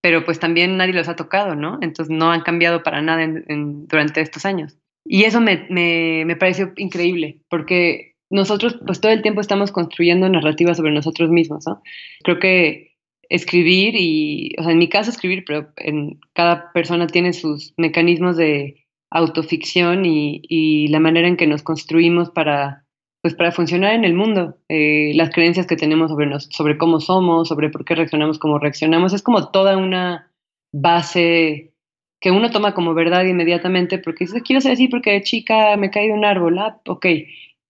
[0.00, 1.80] pero pues también nadie los ha tocado, ¿no?
[1.82, 4.78] Entonces no han cambiado para nada durante estos años.
[5.04, 10.28] Y eso me, me, me pareció increíble, porque nosotros pues todo el tiempo estamos construyendo
[10.28, 11.82] narrativas sobre nosotros mismos, ¿no?
[12.22, 12.92] Creo que
[13.28, 18.36] escribir y, o sea, en mi caso escribir, pero en cada persona tiene sus mecanismos
[18.36, 22.84] de autoficción y, y la manera en que nos construimos para,
[23.22, 27.00] pues para funcionar en el mundo, eh, las creencias que tenemos sobre, nos, sobre cómo
[27.00, 30.30] somos, sobre por qué reaccionamos como reaccionamos, es como toda una
[30.72, 31.72] base
[32.20, 36.08] que uno toma como verdad inmediatamente porque dice, quiero ser así porque chica me caí
[36.08, 37.06] de un árbol, ah, ok,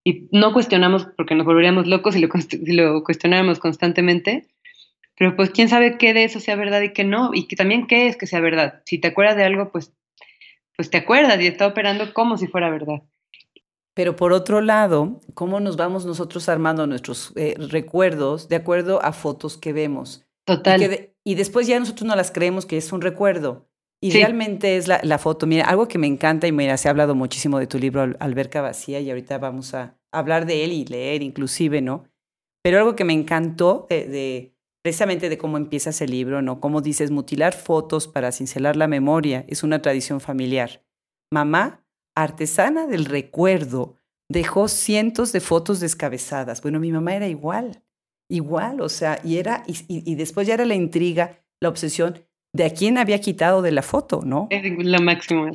[0.03, 4.47] y no cuestionamos porque nos volveríamos locos si lo, si lo cuestionáramos constantemente,
[5.17, 7.87] pero pues quién sabe qué de eso sea verdad y qué no, y que también
[7.87, 8.81] qué es que sea verdad.
[8.85, 9.93] Si te acuerdas de algo, pues,
[10.75, 13.01] pues te acuerdas y está operando como si fuera verdad.
[13.93, 19.13] Pero por otro lado, ¿cómo nos vamos nosotros armando nuestros eh, recuerdos de acuerdo a
[19.13, 20.25] fotos que vemos?
[20.45, 21.09] Total.
[21.23, 23.67] Y, después ya nosotros no las creemos que es un recuerdo.
[24.01, 25.47] Y realmente es la, la, foto.
[25.47, 28.61] Mira, algo que me encanta y mira, se ha hablado muchísimo de tu libro Alberca
[28.61, 32.03] Vacía y ahorita vamos a hablar de él y leer inclusive, ¿no?
[32.61, 34.54] Pero algo que me encantó de
[34.85, 36.59] precisamente de cómo empieza ese libro, ¿no?
[36.59, 40.83] Como dices, mutilar fotos para cincelar la memoria es una tradición familiar.
[41.31, 43.95] Mamá, artesana del recuerdo,
[44.29, 46.61] dejó cientos de fotos descabezadas.
[46.61, 47.81] Bueno, mi mamá era igual,
[48.29, 52.19] igual, o sea, y era, y, y después ya era la intriga, la obsesión
[52.53, 54.49] de a quién había quitado de la foto, ¿no?
[54.51, 55.47] Es lo máximo.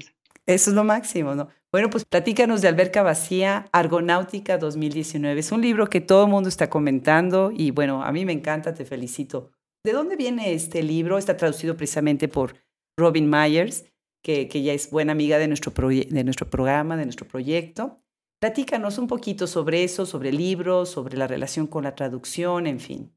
[0.44, 1.50] Eso es lo máximo, ¿no?
[1.72, 5.38] Bueno, pues platícanos de Alberca Vacía, Argonáutica 2019.
[5.38, 8.74] Es un libro que todo el mundo está comentando y bueno, a mí me encanta,
[8.74, 9.52] te felicito.
[9.85, 11.16] ¿De dónde viene este libro?
[11.16, 12.56] Está traducido precisamente por
[12.98, 13.85] Robin Myers,
[14.20, 18.00] que, que ya es buena amiga de nuestro, de nuestro programa, de nuestro proyecto.
[18.40, 22.80] Platícanos un poquito sobre eso, sobre el libro, sobre la relación con la traducción, en
[22.80, 23.12] fin.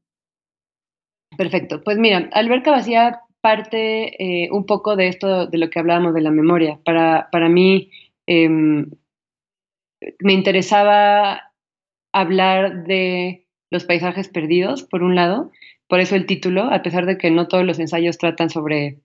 [1.36, 1.82] Perfecto.
[1.82, 6.22] Pues mira, Alberca Vacía parte eh, un poco de esto, de lo que hablábamos de
[6.22, 6.78] la memoria.
[6.82, 7.90] Para, para mí,
[8.26, 8.90] Em,
[10.20, 11.52] me interesaba
[12.12, 15.50] hablar de los paisajes perdidos, por un lado,
[15.88, 19.00] por eso el título, a pesar de que no todos los ensayos tratan sobre,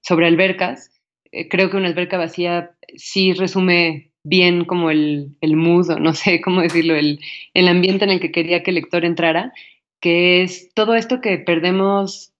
[0.00, 0.90] sobre albercas,
[1.30, 6.14] eh, creo que una alberca vacía sí resume bien como el, el mood, o no
[6.14, 7.20] sé cómo decirlo, el,
[7.52, 9.52] el ambiente en el que quería que el lector entrara,
[10.00, 12.32] que es todo esto que perdemos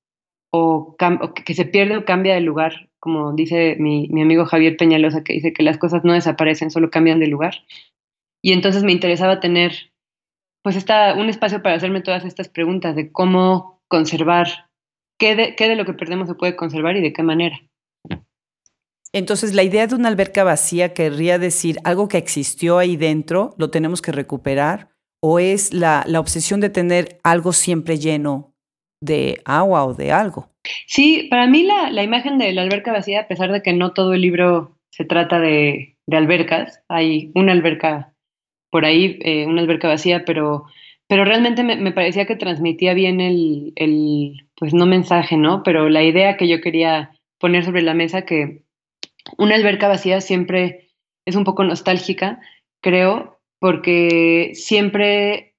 [0.50, 5.22] o, o que se pierde o cambia de lugar como dice mi, amigo Javier Peñalosa,
[5.22, 7.56] que dice que las cosas no desaparecen, solo cambian de lugar.
[8.42, 9.92] Y entonces me interesaba tener,
[10.62, 14.70] pues, esta, un espacio para hacerme todas estas preguntas de cómo conservar,
[15.18, 17.60] qué de, qué de lo que perdemos se puede conservar y de qué manera.
[19.12, 23.68] Entonces, la idea de una alberca vacía querría decir algo que existió ahí dentro, lo
[23.68, 24.88] tenemos que recuperar,
[25.20, 28.53] o es la obsesión de tener algo siempre lleno
[29.04, 30.48] de agua o de algo.
[30.86, 33.92] Sí, para mí la, la, imagen de la alberca vacía, a pesar de que no
[33.92, 38.14] todo el libro se trata de, de albercas, hay una alberca
[38.70, 40.64] por ahí, eh, una alberca vacía, pero,
[41.06, 45.62] pero realmente me, me, parecía que transmitía bien el, el, pues no mensaje, ¿no?
[45.62, 48.62] Pero la idea que yo quería poner sobre la mesa, que
[49.36, 50.88] una alberca vacía siempre
[51.26, 52.40] es un poco nostálgica,
[52.80, 55.54] creo, porque siempre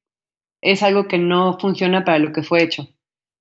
[0.61, 2.94] es algo que no funciona para lo que fue hecho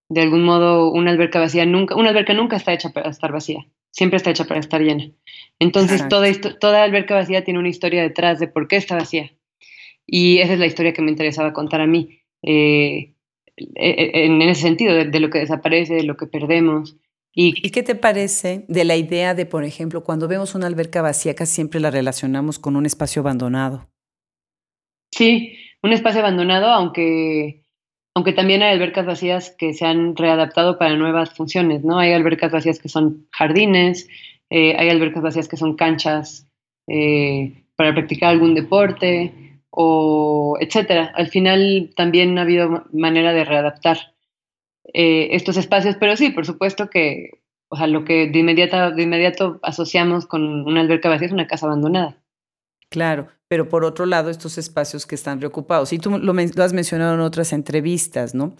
[0.08, 3.66] de algún modo una alberca vacía nunca, una alberca nunca está hecha para estar vacía,
[3.90, 5.10] siempre está hecha para estar llena.
[5.58, 6.28] Entonces toda,
[6.60, 9.32] toda alberca vacía tiene una historia detrás de por qué está vacía.
[10.06, 13.14] Y esa es la historia que me interesaba contar a mí, eh,
[13.56, 16.96] e, e, en ese sentido, de, lo que desaparece, de lo que perdemos.
[17.32, 21.02] Y, ¿Y qué te parece de la idea de, por ejemplo, cuando vemos una alberca
[21.02, 23.88] vacía, casi siempre la relacionamos con un espacio abandonado?
[25.10, 27.63] Sí, un espacio abandonado, aunque
[28.14, 31.98] aunque también hay albercas vacías que se han readaptado para nuevas funciones, ¿no?
[31.98, 34.08] Hay albercas vacías que son jardines,
[34.50, 36.46] eh, hay albercas vacías que son canchas
[36.86, 39.32] eh, para practicar algún deporte,
[39.76, 41.12] o etcétera.
[41.16, 44.14] Al final también ha habido manera de readaptar
[44.92, 49.02] eh, estos espacios, pero sí, por supuesto que, o sea, lo que de inmediato, de
[49.02, 52.16] inmediato asociamos con una alberca vacía es una casa abandonada.
[52.94, 55.92] Claro, pero por otro lado, estos espacios que están reocupados.
[55.92, 58.54] Y tú lo, has mencionado en otras entrevistas, ¿no?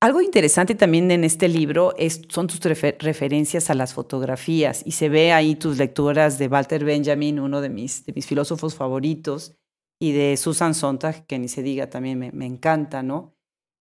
[0.00, 5.08] Algo interesante también en este libro es, son tus referencias a las fotografías y se
[5.08, 9.56] ve ahí tus lecturas de Walter Benjamin, uno de mis, de mis filósofos favoritos,
[10.00, 13.34] y de Susan Sontag, que ni se diga, también me, me encanta, ¿no?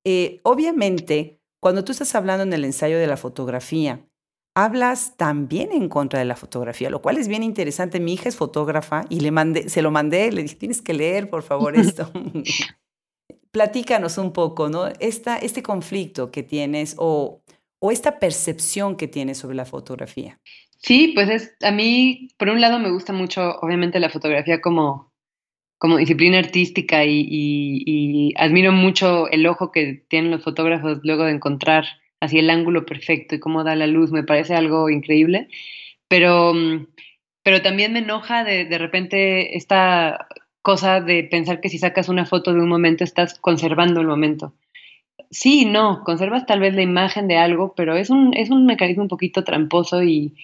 [0.03, 4.08] Eh, obviamente, cuando tú estás hablando en el ensayo de la fotografía,
[4.55, 7.99] hablas también en contra de la fotografía, lo cual es bien interesante.
[7.99, 11.29] Mi hija es fotógrafa y le mandé, se lo mandé, le dije, tienes que leer,
[11.29, 12.11] por favor, esto.
[13.51, 14.87] Platícanos un poco, ¿no?
[14.99, 17.41] Esta, este conflicto que tienes o,
[17.79, 20.39] o esta percepción que tienes sobre la fotografía.
[20.77, 25.11] Sí, pues es, a mí, por un lado, me gusta mucho, obviamente, la fotografía como,
[25.77, 31.31] como disciplina artística y, y admiro mucho el ojo que tienen los fotógrafos luego de
[31.31, 31.85] encontrar
[32.19, 35.47] así el ángulo perfecto y cómo da la luz, me parece algo increíble,
[36.07, 36.87] pero, mm,
[37.43, 40.27] pero también me enoja de, de repente esta
[40.61, 44.53] cosa de pensar que si sacas una foto de un momento estás conservando el momento.
[45.31, 49.03] Sí, no, conservas tal vez la imagen de algo, pero es un, es un mecanismo
[49.03, 50.35] un poquito tramposo y,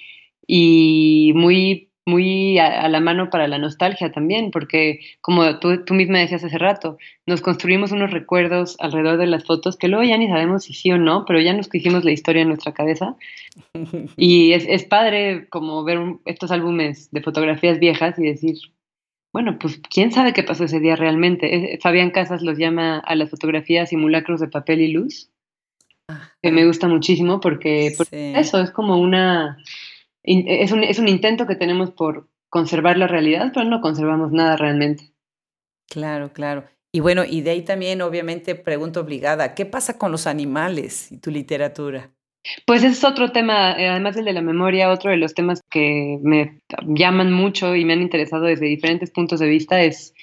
[0.47, 6.19] y muy muy a, la mano para la nostalgia también, porque como tú, tú misma
[6.19, 10.27] decías hace rato, nos construimos unos recuerdos alrededor de las fotos que luego ya ni
[10.27, 13.15] sabemos si sí o no, pero ya nos hicimos la historia en nuestra cabeza.
[14.17, 18.55] Y es, es padre como ver estos álbumes de fotografías viejas y decir,
[19.33, 21.77] bueno, pues quién sabe qué pasó ese día realmente.
[21.81, 25.29] Fabián Casas los llama a las fotografías simulacros de papel y luz,
[26.41, 29.57] que me gusta muchísimo porque, porque eso es como una
[30.25, 34.57] es un, es un intento que tenemos por conservar la realidad, pero no conservamos nada
[34.57, 35.11] realmente.
[35.89, 36.65] Claro, claro.
[36.91, 41.19] Y bueno, y de ahí también, obviamente, pregunta obligada, ¿qué pasa con los animales y
[41.19, 42.11] tu literatura?
[42.65, 45.61] Pues ese es otro tema, eh, además del de la memoria, otro de los temas
[45.69, 50.13] que me llaman mucho y me han interesado desde diferentes puntos de vista es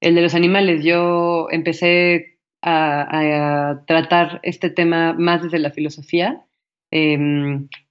[0.00, 0.84] el de los animales.
[0.84, 6.44] Yo empecé a, a tratar este tema más desde la filosofía.
[6.90, 7.16] Eh,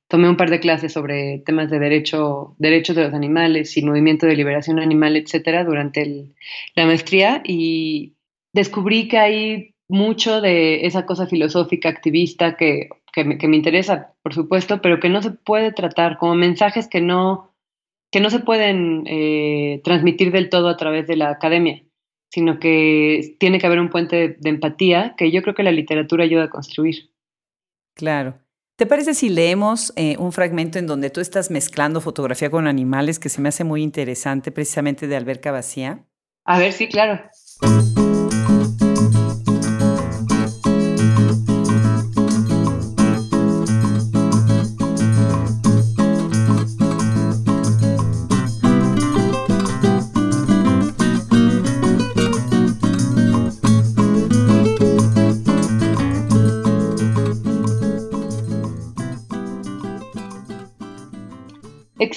[0.07, 4.25] tomé un par de clases sobre temas de derecho, derechos de los animales y movimiento
[4.25, 6.33] de liberación animal, etcétera, durante
[6.75, 8.15] la maestría y
[8.53, 14.99] descubrí que hay mucho de esa cosa filosófica, activista que, me, interesa, por supuesto, pero
[14.99, 17.53] que no se puede tratar como mensajes que no,
[18.11, 21.83] que no se pueden eh, transmitir del todo a través de la academia,
[22.29, 26.23] sino que tiene que haber un puente de empatía que yo creo que la literatura
[26.23, 27.09] ayuda a construir.
[27.95, 28.39] Claro.
[28.77, 33.17] ¿Te parece si leemos eh, un fragmento en donde tú estás mezclando fotografía con animales
[33.17, 36.05] que se me hace muy interesante, precisamente de Alberca Vacía?
[36.45, 37.19] A ver, sí, claro.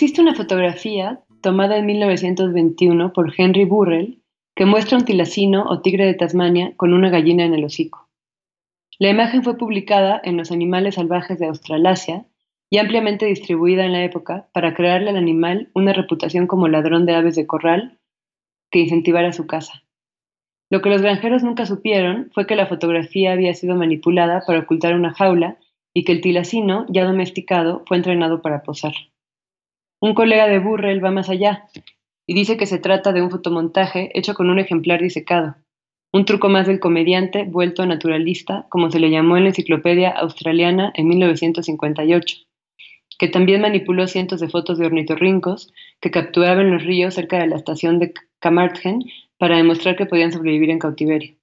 [0.01, 4.23] Existe una fotografía tomada en 1921 por Henry Burrell
[4.57, 8.09] que muestra un tilacino o tigre de Tasmania con una gallina en el hocico.
[8.99, 12.25] La imagen fue publicada en Los Animales Salvajes de Australasia
[12.71, 17.17] y ampliamente distribuida en la época para crearle al animal una reputación como ladrón de
[17.17, 17.99] aves de corral
[18.71, 19.83] que incentivara su caza.
[20.71, 24.95] Lo que los granjeros nunca supieron fue que la fotografía había sido manipulada para ocultar
[24.95, 25.59] una jaula
[25.93, 28.95] y que el tilacino, ya domesticado, fue entrenado para posar.
[30.01, 31.69] Un colega de Burrell va más allá
[32.27, 35.57] y dice que se trata de un fotomontaje hecho con un ejemplar disecado,
[36.11, 40.91] un truco más del comediante vuelto naturalista, como se le llamó en la enciclopedia australiana
[40.95, 42.37] en 1958,
[43.19, 47.57] que también manipuló cientos de fotos de ornitorrincos que capturaban los ríos cerca de la
[47.57, 49.05] estación de Carmarthen
[49.37, 51.35] para demostrar que podían sobrevivir en cautiverio.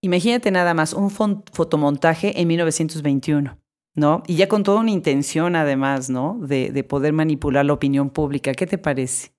[0.00, 3.61] Imagínate nada más un fotomontaje en 1921.
[3.94, 4.22] ¿No?
[4.26, 6.38] Y ya con toda una intención además, ¿no?
[6.40, 8.52] De, de, poder manipular la opinión pública.
[8.52, 9.30] ¿Qué te parece?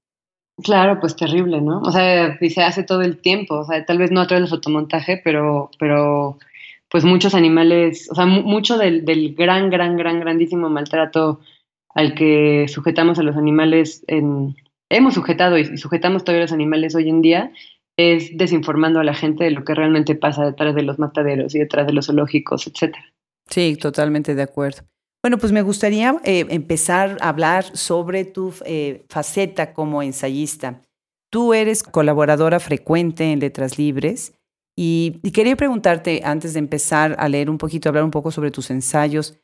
[0.62, 1.80] Claro, pues terrible, ¿no?
[1.82, 4.44] O sea, y se hace todo el tiempo, o sea, tal vez no a través
[4.44, 6.38] del fotomontaje, pero, pero
[6.90, 11.40] pues muchos animales, o sea, mucho del, del, gran, gran, gran, grandísimo maltrato
[11.96, 14.56] al que sujetamos a los animales, en,
[14.90, 17.52] hemos sujetado y sujetamos todavía a los animales hoy en día,
[17.98, 21.60] es desinformando a la gente de lo que realmente pasa detrás de los mataderos y
[21.60, 23.06] detrás de los zoológicos, etcétera.
[23.50, 24.84] Sí, totalmente de acuerdo.
[25.24, 30.82] Bueno, pues me gustaría eh, empezar a hablar sobre tu eh, faceta como ensayista.
[31.32, 34.34] Tú eres colaboradora frecuente en Letras Libres
[34.76, 38.70] y, quería preguntarte, antes de empezar a leer un poquito, hablar un poco sobre tus
[38.70, 39.40] ensayos,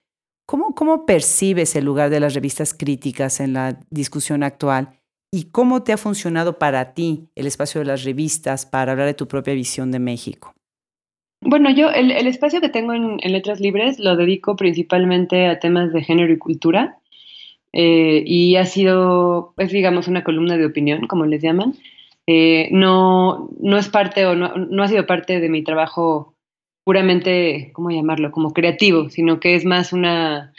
[0.45, 4.99] ¿cómo, ¿cómo percibes el lugar de las revistas críticas en la discusión actual?
[5.31, 9.13] ¿Y cómo te ha funcionado para ti el espacio de las revistas para hablar de
[9.13, 10.55] tu propia visión de México?
[11.49, 16.03] Bueno, yo el, espacio que tengo en, Letras Libres lo dedico principalmente a temas de
[16.03, 16.99] género y cultura
[17.73, 21.73] eh, y ha sido, es digamos una columna de opinión, como les llaman.
[22.27, 26.35] Eh, no, no es parte o no, no ha sido parte de mi trabajo
[26.83, 30.53] puramente, ¿cómo llamarlo?, como creativo, sino que es más una,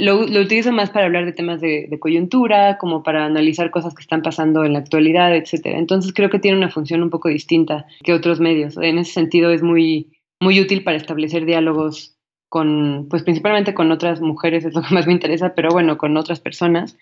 [0.00, 4.20] lo, utilizo más para hablar de temas de, coyuntura, como para analizar cosas que están
[4.20, 5.68] pasando en la actualidad, etc.
[5.76, 8.76] Entonces creo que tiene una función un poco distinta que otros medios.
[8.76, 12.16] En ese sentido es muy, muy útil para establecer diálogos
[12.48, 16.16] con, pues principalmente con otras mujeres, es lo que más me interesa, pero bueno, con
[16.16, 16.96] otras personas.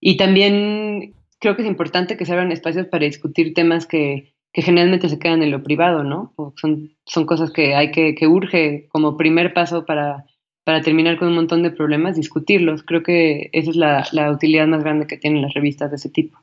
[0.00, 4.62] Y también creo que es importante que se abran espacios para discutir temas que, que
[4.62, 6.34] generalmente se quedan en lo privado, ¿no?
[6.56, 10.26] Son, son cosas que hay que, que urge como primer paso para
[10.64, 12.82] para terminar con un montón de problemas, discutirlos.
[12.82, 16.38] Creo que esa es la, utilidad más grande que tienen las revistas de ese tipo.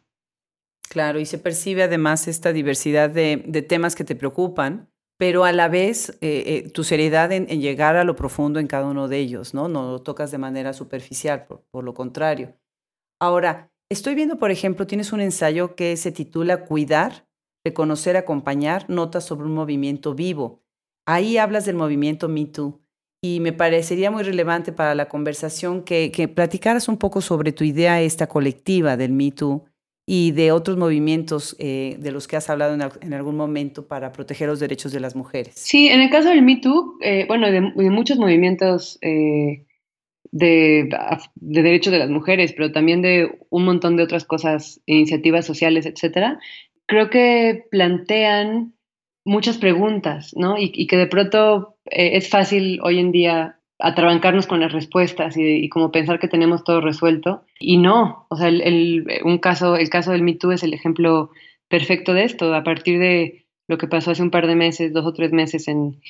[0.89, 3.37] Claro, y se percibe además esta diversidad de,
[3.67, 8.03] temas que te preocupan, pero a la vez eh, eh, tu seriedad en, llegar a
[8.03, 9.67] lo profundo en cada uno de ellos, ¿no?
[9.67, 12.55] No lo tocas de manera superficial, por, lo contrario.
[13.19, 17.27] Ahora, estoy viendo, por ejemplo, tienes un ensayo que se titula Cuidar,
[17.65, 20.61] reconocer, acompañar, notas sobre un movimiento vivo.
[21.07, 22.79] Ahí hablas del movimiento Me Too
[23.23, 27.63] y me parecería muy relevante para la conversación que, que platicaras un poco sobre tu
[27.63, 29.65] idea esta colectiva del Me Too
[30.09, 34.47] y de otros movimientos eh, de los que has hablado en, algún momento para proteger
[34.47, 35.55] los derechos de las mujeres.
[35.55, 39.65] Sí, en el caso del Me Too, eh, bueno, de, muchos movimientos eh,
[40.31, 40.89] de,
[41.35, 45.85] de, derechos de las mujeres, pero también de un montón de otras cosas, iniciativas sociales,
[45.85, 46.39] etcétera,
[46.85, 48.77] creo que plantean
[49.25, 50.55] muchas preguntas, ¿no?
[50.57, 55.69] Y, que de pronto eh, es fácil hoy en día atrabancarnos con las respuestas y,
[55.69, 57.43] como pensar que tenemos todo resuelto.
[57.59, 61.31] Y no, o sea, el, un caso, el caso del MeToo es el ejemplo
[61.67, 62.53] perfecto de esto.
[62.53, 65.67] A partir de lo que pasó hace un par de meses, dos o tres meses
[65.67, 66.01] en,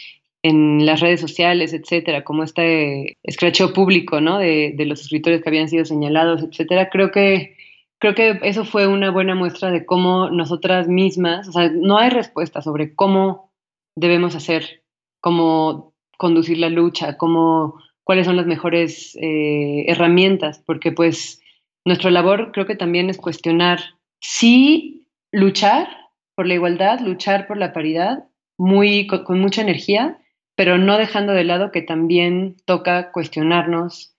[0.43, 4.37] en las redes sociales, etcétera, como este escracheo público, ¿no?
[4.37, 7.57] De, de los escritores que habían sido señalados, etcétera, creo que
[7.99, 12.09] creo que eso fue una buena muestra de cómo nosotras mismas, o sea, no hay
[12.09, 13.51] respuesta sobre cómo
[13.95, 14.83] debemos hacer,
[15.19, 15.86] cómo
[16.17, 21.41] conducir la lucha, cómo, cuáles son las mejores eh, herramientas, porque pues
[21.85, 23.79] nuestra labor creo que también es cuestionar,
[24.19, 25.87] sí, luchar
[26.35, 28.25] por la igualdad, luchar por la paridad,
[28.57, 30.19] muy, con mucha energía,
[30.55, 34.15] pero no dejando de lado que también toca cuestionarnos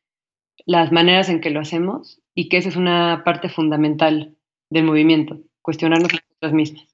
[0.67, 4.37] las maneras en que lo hacemos y que esa es una parte fundamental
[4.71, 6.87] del movimiento, cuestionarnos nosotras mismas.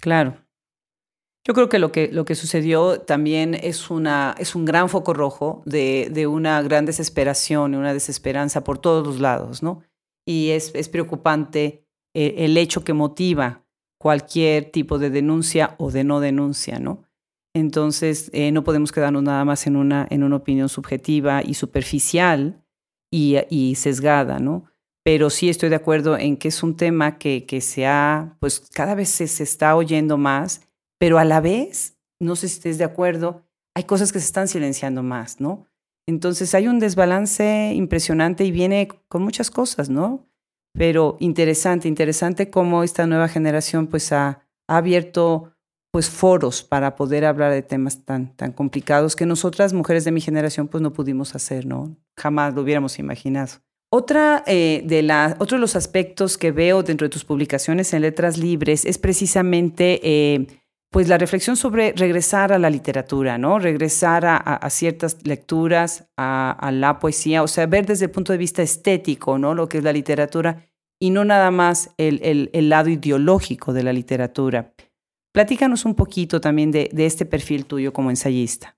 [0.00, 0.36] Claro.
[1.44, 5.12] Yo creo que lo que, lo que sucedió también es, una, es un gran foco
[5.12, 9.82] rojo de, de una gran desesperación y una desesperanza por todos los lados, ¿no?
[10.24, 11.84] Y es, es preocupante
[12.14, 13.64] eh, el hecho que motiva
[13.98, 17.02] cualquier tipo de denuncia o de no denuncia, ¿no?
[17.54, 22.64] Entonces, eh, no podemos quedarnos nada más en una, en una opinión subjetiva y superficial
[23.10, 24.72] y, y sesgada, ¿no?
[25.04, 28.60] pero sí estoy de acuerdo en que es un tema que, que se ha, pues
[28.72, 30.68] cada vez se, se, está oyendo más,
[31.02, 33.42] pero a la vez, no sé si estés de acuerdo,
[33.74, 35.66] hay cosas que se están silenciando más, ¿no?
[36.06, 40.28] Entonces hay un desbalance impresionante y viene con muchas cosas, ¿no?
[40.72, 45.52] Pero interesante, interesante cómo esta nueva generación pues ha, ha abierto
[45.90, 50.20] pues foros para poder hablar de temas tan, tan complicados que nosotras mujeres de mi
[50.20, 51.96] generación pues no pudimos hacer, ¿no?
[52.16, 53.54] Jamás lo hubiéramos imaginado.
[53.90, 58.02] Otra, eh, de la, otro de los aspectos que veo dentro de tus publicaciones en
[58.02, 60.46] Letras Libres es precisamente eh,
[60.92, 63.58] pues la reflexión sobre regresar a la literatura, ¿no?
[63.58, 68.62] Regresar a, ciertas lecturas, a, la poesía, o sea, ver desde el punto de vista
[68.62, 69.54] estético, ¿no?
[69.54, 70.66] Lo que es la literatura
[71.00, 74.74] y no nada más el, lado ideológico de la literatura.
[75.32, 78.76] Platícanos un poquito también de este perfil tuyo como ensayista.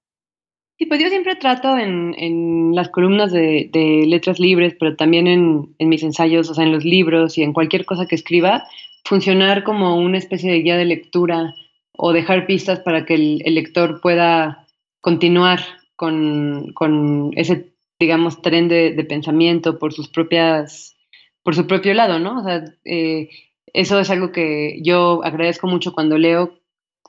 [0.76, 6.02] Sí, pues yo siempre trato en, las columnas de, letras libres, pero también en, mis
[6.02, 8.64] ensayos, o sea, en los libros y en cualquier cosa que escriba,
[9.04, 11.54] funcionar como una especie de guía de lectura
[11.96, 14.66] o dejar pistas para que el, lector pueda
[15.00, 15.60] continuar
[15.96, 20.96] con, ese, digamos, tren de, pensamiento por sus propias,
[21.42, 22.40] por su propio lado, ¿no?
[22.40, 23.30] O sea, eh,
[23.72, 26.58] eso es algo que yo agradezco mucho cuando leo,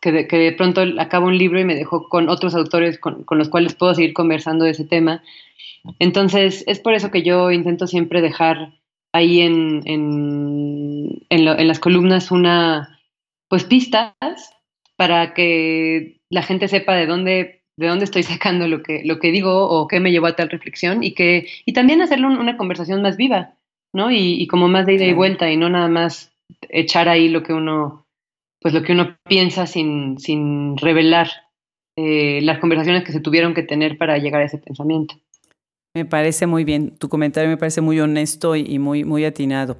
[0.01, 3.73] que de, pronto acabo un libro y me dejó con otros autores con, los cuales
[3.73, 5.23] puedo seguir conversando de ese tema.
[5.97, 8.73] Entonces, es por eso que yo intento siempre dejar
[9.13, 12.99] ahí en, en, en, las columnas una,
[13.47, 14.13] pues pistas
[14.97, 19.31] para que la gente sepa de dónde, de dónde estoy sacando lo que, lo que
[19.31, 23.01] digo o qué me llevó a tal reflexión y, que, y también hacerle una conversación
[23.01, 23.53] más viva,
[23.93, 24.11] ¿no?
[24.11, 26.31] Y, y como más de ida y vuelta y no nada más
[26.69, 28.05] echar ahí lo que uno
[28.65, 31.29] pues lo que uno piensa sin, sin revelar
[31.97, 35.13] eh, las conversaciones que se tuvieron que tener para llegar a ese pensamiento.
[35.95, 39.77] Me parece muy bien, tu comentario me parece muy honesto y muy, muy atinado.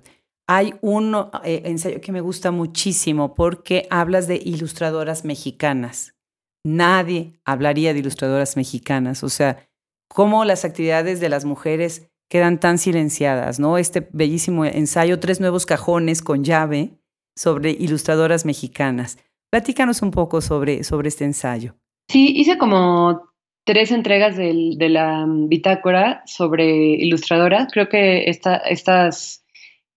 [0.48, 6.16] Hay un eh, ensayo que me gusta muchísimo porque hablas de ilustradoras mexicanas.
[6.64, 9.68] Nadie hablaría de ilustradoras mexicanas, o sea,
[10.08, 13.78] cómo las actividades de las mujeres quedan tan silenciadas, ¿no?
[13.78, 16.98] Este bellísimo ensayo, Tres nuevos cajones con llave
[17.36, 19.18] sobre ilustradoras mexicanas.
[19.52, 21.76] Platícanos un poco sobre, sobre este ensayo.
[22.10, 23.32] Sí, hice como
[23.64, 26.66] tres entregas de, la bitácora sobre
[26.96, 27.68] ilustradoras.
[27.72, 29.45] Creo que estas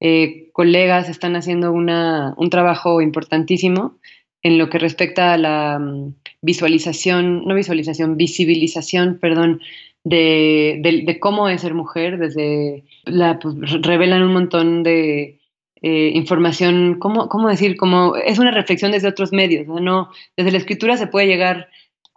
[0.00, 3.98] eh, colegas están haciendo una, un trabajo importantísimo
[4.42, 9.60] en lo que respecta a la mm, visualización, no visualización, visibilización, perdón,
[10.04, 15.40] de, cómo es ser mujer, desde pues, revelan un montón de
[15.82, 17.76] eh, información, ¿cómo, ¿cómo, decir?
[17.76, 20.10] Como, es una reflexión desde otros medios, ¿no?
[20.36, 21.68] Desde la escritura se puede llegar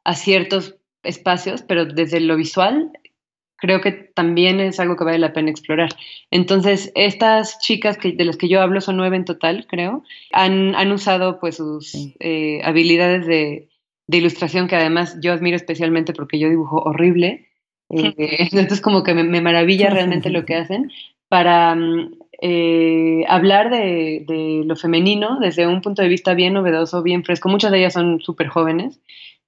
[0.04, 2.92] a ciertos espacios, pero desde lo visual
[3.62, 5.90] creo que también es algo que vale la pena explorar.
[6.32, 10.04] Entonces, estas chicas que, de las que yo hablo, son nueve en total, creo,
[10.34, 13.70] han, han usado pues sus eh, habilidades de,
[14.08, 17.50] de, ilustración que además yo admiro especialmente porque yo dibujo horrible.
[17.92, 18.16] Eh,
[18.52, 20.92] entonces, como que me, maravilla realmente lo que hacen
[21.30, 27.04] para mm, eh, hablar de, de, lo femenino desde un punto de vista bien novedoso,
[27.04, 27.48] bien fresco.
[27.48, 29.00] Muchas de ellas son súper jóvenes.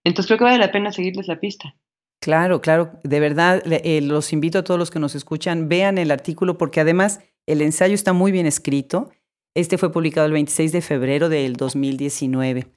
[0.03, 1.73] Entonces, creo que vale la pena seguirles la pista.
[2.23, 6.09] Claro, claro, de verdad eh, los invito a todos los que nos escuchan, vean el
[6.09, 9.11] artículo porque además el ensayo está muy bien escrito.
[9.53, 12.67] Este fue publicado el 26 de febrero del 2019.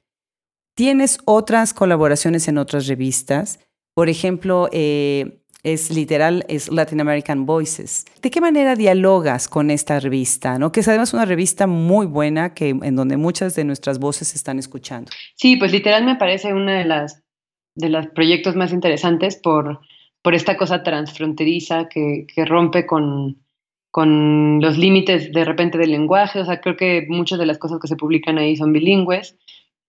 [0.75, 3.61] Tienes otras colaboraciones en otras revistas,
[3.95, 8.03] por ejemplo, eh, es literal, es Latin American Voices.
[8.21, 10.59] ¿De qué manera dialogas con esta revista?
[10.59, 10.73] ¿no?
[10.73, 14.35] Que es además una revista muy buena que, en donde muchas de nuestras voces se
[14.35, 15.09] están escuchando.
[15.35, 17.23] Sí, pues literal me parece una de las
[17.77, 19.79] de los proyectos más interesantes por,
[20.21, 23.37] por esta cosa transfronteriza que, que rompe con,
[23.91, 26.41] con los límites de repente del lenguaje.
[26.41, 29.37] O sea, creo que muchas de las cosas que se publican ahí son bilingües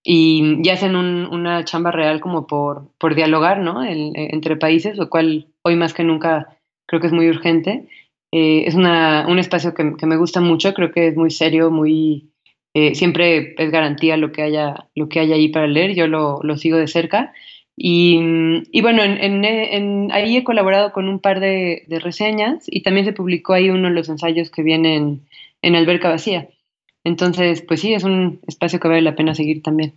[0.04, 3.82] y, y hacen una chamba real como por, por dialogar ¿no?
[3.84, 7.88] entre países, lo cual hoy más que nunca creo que es muy urgente.
[8.32, 11.70] Eh, es una, un espacio que, que, me gusta mucho, creo que es muy serio,
[11.70, 12.30] muy...
[12.74, 16.40] Eh, siempre es garantía lo que haya, lo que haya ahí para leer, yo lo,
[16.42, 17.32] lo sigo de cerca.
[17.80, 23.54] Y, bueno, en, ahí he colaborado con un par de, reseñas y también se publicó
[23.54, 25.28] ahí uno de los ensayos que vienen
[25.62, 26.48] en Alberca Vacía.
[27.04, 29.94] Entonces, pues sí, es un espacio que vale la pena seguir también.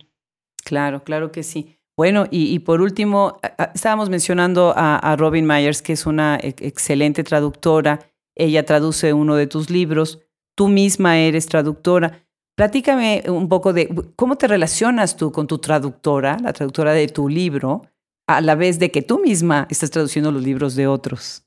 [0.64, 1.76] Claro, claro que sí.
[1.96, 3.38] Bueno, y, por último,
[3.74, 7.98] estábamos mencionando a, Robin Myers, que es una excelente traductora.
[8.34, 10.20] Ella traduce uno de tus libros.
[10.54, 12.24] Tú misma eres traductora.
[12.54, 17.28] Platícame un poco de cómo te relacionas tú con tu traductora, la traductora de tu
[17.28, 17.86] libro,
[18.26, 21.44] a la vez de que tú misma estás traduciendo los libros de otros.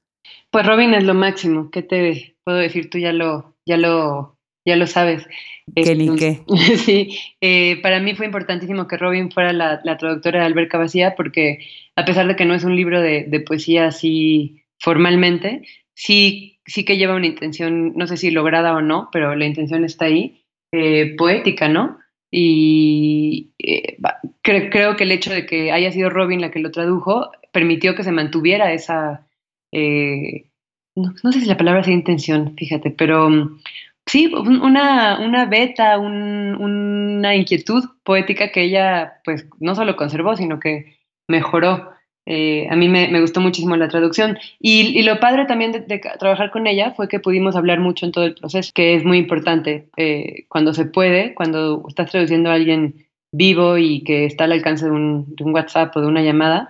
[0.49, 1.69] Pues Robin es lo máximo.
[1.69, 2.89] ¿Qué te puedo decir?
[2.89, 5.27] Tú ya lo, ya lo, ya lo sabes.
[5.75, 6.41] ¿Qué ni qué?
[6.77, 11.59] sí, eh, para mí fue importantísimo que Robin fuera la, traductora de Alberca Vacía porque
[11.95, 16.83] a pesar de que no es un libro de, de poesía así formalmente, sí, sí
[16.83, 20.44] que lleva una intención, no sé si lograda o no, pero la intención está ahí
[20.75, 21.97] eh, poética, ¿no?
[22.31, 23.97] Y eh,
[24.41, 28.03] creo que el hecho de que haya sido Robin la que lo tradujo permitió que
[28.03, 29.25] se mantuviera esa,
[29.71, 30.49] eh,
[30.95, 33.59] no, sé si la palabra sea intención, fíjate, pero mm,
[34.05, 40.97] sí, una, una beta, una inquietud poética que ella pues no solo conservó, sino que
[41.27, 41.94] mejoró.
[42.25, 44.37] Eh, a mí me, gustó muchísimo la traducción.
[44.59, 48.23] Y, lo padre también de, trabajar con ella fue que pudimos hablar mucho en todo
[48.25, 53.05] el proceso, que es muy importante eh, cuando se puede, cuando estás traduciendo a alguien
[53.31, 56.69] vivo y que está al alcance de un, WhatsApp o de una llamada.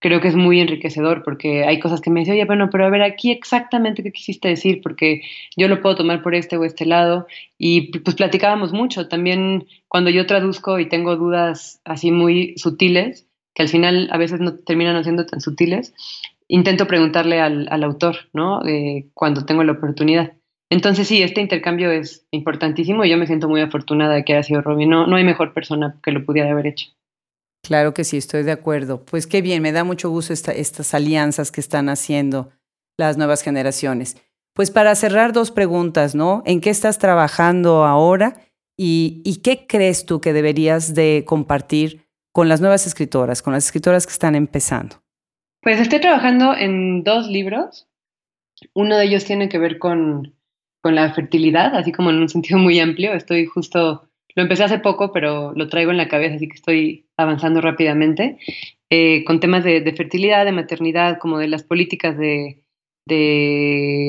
[0.00, 2.90] Creo que es muy enriquecedor porque hay cosas que me dicen, oye, bueno, pero a
[2.90, 5.22] ver aquí exactamente qué quisiste decir, porque
[5.56, 7.26] yo lo puedo tomar por este o este lado.
[7.58, 9.08] Y pues platicábamos mucho.
[9.08, 14.40] También cuando yo traduzco y tengo dudas así muy sutiles, que al final a veces
[14.40, 15.94] no terminan siendo tan sutiles,
[16.48, 18.60] intento preguntarle al, autor, ¿no?
[19.14, 20.32] cuando tengo la oportunidad.
[20.70, 24.42] Entonces sí, este intercambio es importantísimo y yo me siento muy afortunada de que haya
[24.42, 24.90] sido Robin.
[24.90, 26.88] No, no hay mejor persona que lo pudiera haber hecho.
[27.62, 29.04] Claro que sí, estoy de acuerdo.
[29.04, 32.50] Pues qué bien, me da mucho gusto estas alianzas que están haciendo
[32.98, 34.16] las nuevas generaciones.
[34.54, 36.42] Pues para cerrar dos preguntas, ¿no?
[36.46, 38.34] ¿En qué estás trabajando ahora
[38.76, 42.03] y, y qué crees tú que deberías de compartir
[42.34, 44.96] con las nuevas escritoras, con las escritoras que están empezando?
[45.62, 47.86] Pues estoy trabajando en dos libros.
[48.74, 50.34] Uno de ellos tiene que ver con,
[50.82, 53.14] la fertilidad, así como en un sentido muy amplio.
[53.14, 57.06] Estoy justo, lo empecé hace poco, pero lo traigo en la cabeza, así que estoy
[57.16, 58.36] avanzando rápidamente,
[58.90, 62.60] eh, con temas de, fertilidad, de maternidad, como de las políticas de,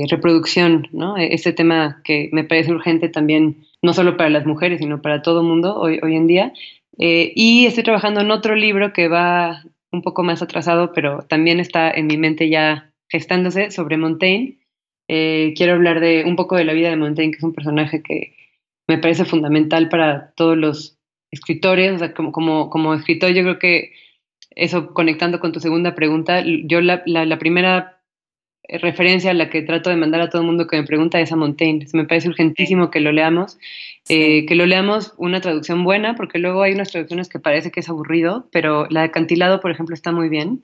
[0.09, 1.15] reproducción, ¿no?
[1.15, 5.21] E, ese tema que me parece urgente también, no solo para las mujeres, sino para
[5.21, 6.53] todo el mundo hoy, hoy en día.
[6.98, 11.60] Eh, y estoy trabajando en otro libro que va un poco más atrasado, pero también
[11.60, 14.58] está en mi mente ya gestándose sobre Montaigne,
[15.08, 18.02] Eh, quiero hablar de un poco de la vida de Montaigne, que es un personaje
[18.02, 18.36] que
[18.88, 20.98] me parece fundamental para todos los
[21.32, 21.93] escritores.
[21.93, 23.91] O sea, como, como, como escritor, yo creo que
[24.56, 27.95] eso conectando con tu segunda pregunta, yo la, la, primera
[28.70, 31.32] referencia a la que trato de mandar a todo el mundo que me pregunta es
[31.32, 31.86] a Montaigne.
[31.93, 33.57] Me parece urgentísimo que lo leamos,
[34.09, 37.80] eh, que lo leamos una traducción buena, porque luego hay unas traducciones que parece que
[37.80, 40.63] es aburrido, pero la de Cantilado, por ejemplo, está muy bien.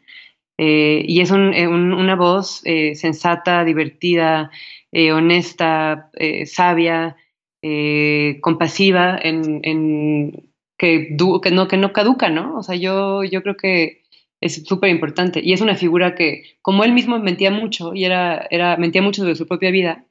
[0.57, 2.61] Eh, y es un, una voz
[2.93, 4.51] sensata, divertida,
[4.91, 6.09] honesta,
[6.45, 7.15] sabia,
[7.63, 12.57] eh, compasiva, en, en que, que, no, que no caduca, ¿no?
[12.57, 14.00] O sea, yo, yo creo que
[14.41, 15.39] es súper importante.
[15.43, 19.21] Y es una figura que, como él mismo mentía mucho, y era, era, mentía mucho
[19.21, 20.05] sobre su propia vida,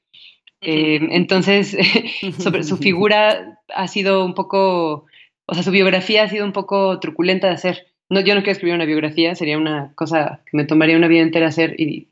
[0.63, 1.77] eh, entonces
[2.39, 5.07] sobre su figura ha sido un poco,
[5.47, 7.87] o sea, su biografía ha sido un poco truculenta de hacer.
[8.09, 11.23] No, yo no quiero escribir una biografía, sería una cosa que me tomaría una vida
[11.23, 12.09] entera hacer y,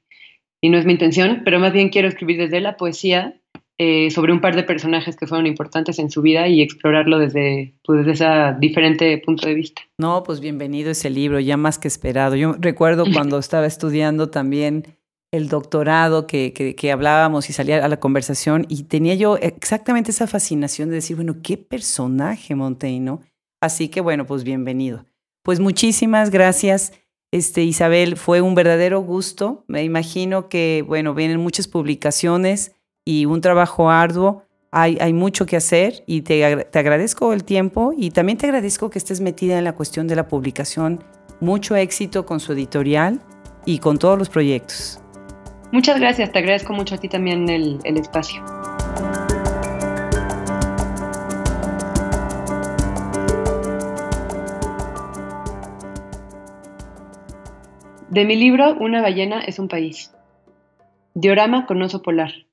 [0.60, 3.40] y no es mi intención, pero más bien quiero escribir desde la poesía
[3.80, 7.74] eh, sobre un par de personajes que fueron importantes en su vida y explorarlo desde,
[7.84, 9.82] pues, desde ese diferente punto de vista.
[9.98, 12.34] No, pues bienvenido ese libro, ya más que esperado.
[12.34, 14.98] Yo recuerdo cuando estaba estudiando también
[15.32, 20.26] el doctorado que, que, hablábamos y salía a la conversación y tenía yo exactamente esa
[20.26, 23.20] fascinación de decir, bueno, qué personaje Montaigne, ¿no?
[23.60, 25.04] Así que bueno, pues bienvenido.
[25.44, 26.94] Pues muchísimas gracias.
[27.30, 29.64] Este, Isabel, fue un verdadero gusto.
[29.68, 32.74] Me imagino que, bueno, vienen muchas publicaciones
[33.08, 34.42] y un trabajo arduo.
[34.70, 39.22] Hay, mucho que hacer y te, agradezco el tiempo y también te agradezco que estés
[39.22, 41.02] metida en la cuestión de la publicación.
[41.40, 43.18] Mucho éxito con su editorial
[43.64, 45.00] y con todos los proyectos.
[45.72, 48.44] Muchas gracias, te agradezco mucho a ti también el espacio.
[58.10, 60.12] De mi libro Una ballena es un país.
[61.14, 62.47] Diorama con oso polar.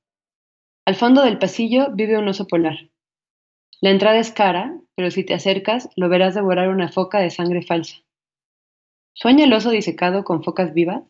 [0.88, 2.92] Al fondo del pasillo vive un oso polar.
[3.82, 7.64] La entrada es cara, pero si te acercas lo verás devorar una foca de sangre
[7.64, 8.04] falsa.
[9.14, 11.02] ¿Sueña el oso disecado con focas vivas?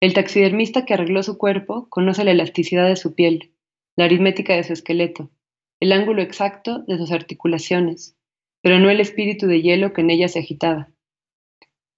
[0.00, 3.52] El taxidermista que arregló su cuerpo conoce la elasticidad de su piel,
[3.96, 5.30] la aritmética de su esqueleto,
[5.78, 8.16] el ángulo exacto de sus articulaciones,
[8.60, 10.88] pero no el espíritu de hielo que en ella se agitaba.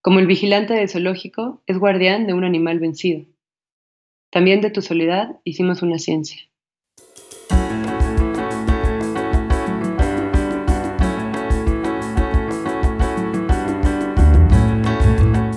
[0.02, 3.24] Como el vigilante del zoológico, es guardián de un animal vencido.
[4.30, 6.49] También de tu soledad hicimos una ciencia.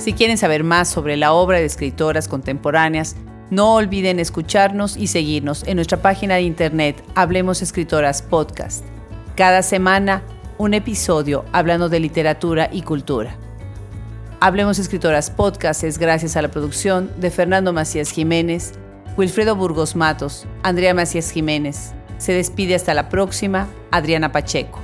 [0.03, 3.15] Si quieren saber más sobre la obra de escritoras contemporáneas,
[3.49, 8.83] no olviden escucharnos y seguirnos en nuestra página de internet Hablemos Escritoras Podcast.
[9.37, 10.21] Cada semana
[10.57, 13.37] un episodio hablando de literatura y cultura.
[14.41, 18.73] Hablemos Escritoras Podcast es gracias a la producción de Fernando Macías Jiménez,
[19.15, 21.93] Wilfredo Burgos Matos, Andrea Macías Jiménez.
[22.17, 24.81] Se despide hasta la próxima, Adriana Pacheco.